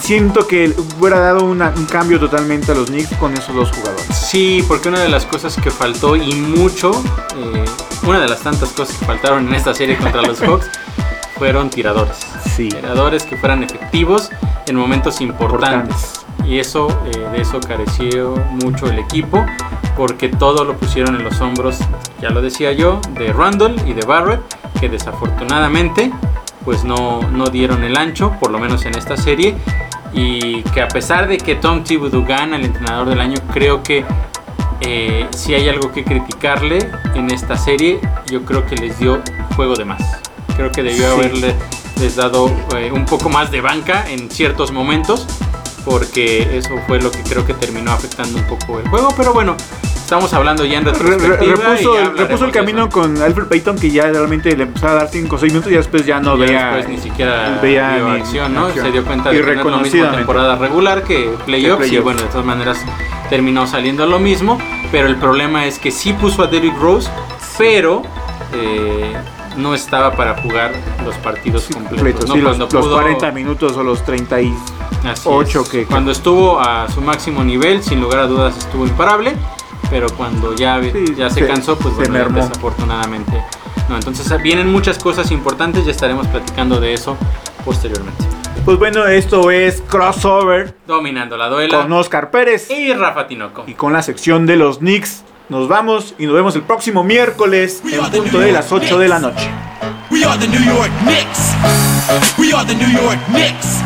[0.00, 4.06] siento que hubiera dado una- un cambio totalmente a los Knicks con esos dos jugadores.
[4.16, 6.90] Sí, porque una de las cosas que faltó y mucho,
[7.36, 7.64] eh,
[8.06, 10.68] una de las tantas cosas que faltaron en esta serie contra los Hawks
[11.42, 12.24] fueron tiradores.
[12.54, 12.68] Sí.
[12.68, 14.30] Tiradores que fueran efectivos
[14.68, 16.24] en momentos importantes.
[16.46, 19.44] Y eso, eh, de eso careció mucho el equipo,
[19.96, 21.80] porque todo lo pusieron en los hombros,
[22.20, 24.40] ya lo decía yo, de Randall y de Barrett,
[24.78, 26.12] que desafortunadamente
[26.64, 29.56] pues no, no dieron el ancho, por lo menos en esta serie.
[30.12, 34.04] Y que a pesar de que Tom Thibodeau gana el entrenador del año, creo que
[34.80, 37.98] eh, si hay algo que criticarle en esta serie,
[38.30, 39.20] yo creo que les dio
[39.56, 40.21] juego de más.
[40.56, 41.12] Creo que debió Sí.
[41.20, 41.54] haberle
[42.00, 45.26] les dado eh, un poco más de banca en ciertos momentos,
[45.84, 49.08] porque eso fue lo que creo que terminó afectando un poco el juego.
[49.16, 49.56] Pero bueno,
[49.94, 51.52] estamos hablando ya en Re- re- retrospectiva.
[51.52, 52.88] y repuso, ya repuso el camino eso.
[52.90, 55.76] con Alfred Payton que ya realmente le empezaba a dar 5 o 6 minutos y
[55.76, 58.66] después ya no Ya veía después ni siquiera veía ni- acción, ¿no?
[58.66, 58.86] acción.
[58.86, 62.20] Se dio cuenta de que no es lo mismo temporada regular que playoffs y bueno,
[62.20, 62.78] de todas maneras
[63.30, 64.58] terminó saliendo lo mismo,
[64.90, 67.08] pero el problema es que sí puso a Derrick Rose,
[67.58, 68.02] pero
[68.54, 69.14] eh,
[69.56, 70.72] no estaba para jugar
[71.04, 71.90] los partidos completos.
[71.98, 72.34] completos, ¿no?
[72.34, 74.54] sí, los, Cuando los pudo- 40 minutos o los 30 y
[75.04, 75.68] Así Ocho es.
[75.68, 79.34] que- Cuando estuvo a su máximo nivel, sin lugar a dudas estuvo imparable,
[79.90, 83.42] pero cuando ya, Sí, ya se, se- cansó, pues se bueno, desafortunadamente.
[83.88, 87.16] No, entonces vienen muchas cosas importantes, ya estaremos platicando de eso
[87.64, 88.24] posteriormente.
[88.64, 91.82] Pues bueno, esto es Crossover Dominando la duela.
[91.82, 93.64] con Oscar Pérez y Rafa Tinoco.
[93.66, 95.24] y con la sección de los Knicks.
[95.52, 99.18] Nos vamos y nos vemos el próximo miércoles en punto de las 8 de la
[99.18, 99.50] noche.
[100.10, 101.52] We are the New York Knicks.
[102.38, 103.84] We are the New York Knicks.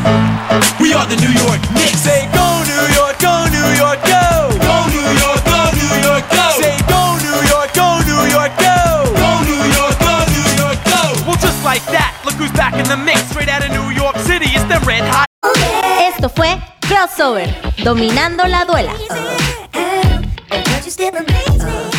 [0.78, 1.98] We are the New York Knicks.
[2.06, 4.54] Say go New York, go New York, go.
[4.62, 6.46] Go New York, go New York, go.
[6.54, 9.02] Say go New York, go New York, go.
[9.18, 11.02] Go New York, go New York, go.
[11.26, 13.26] Well, just like that, look who's back in the mix.
[13.34, 15.26] Straight out of New York City, it's the red hot.
[15.98, 17.50] Esto fue Crossover,
[17.82, 18.94] dominando la duela.
[20.50, 21.95] And yet you still amaze me.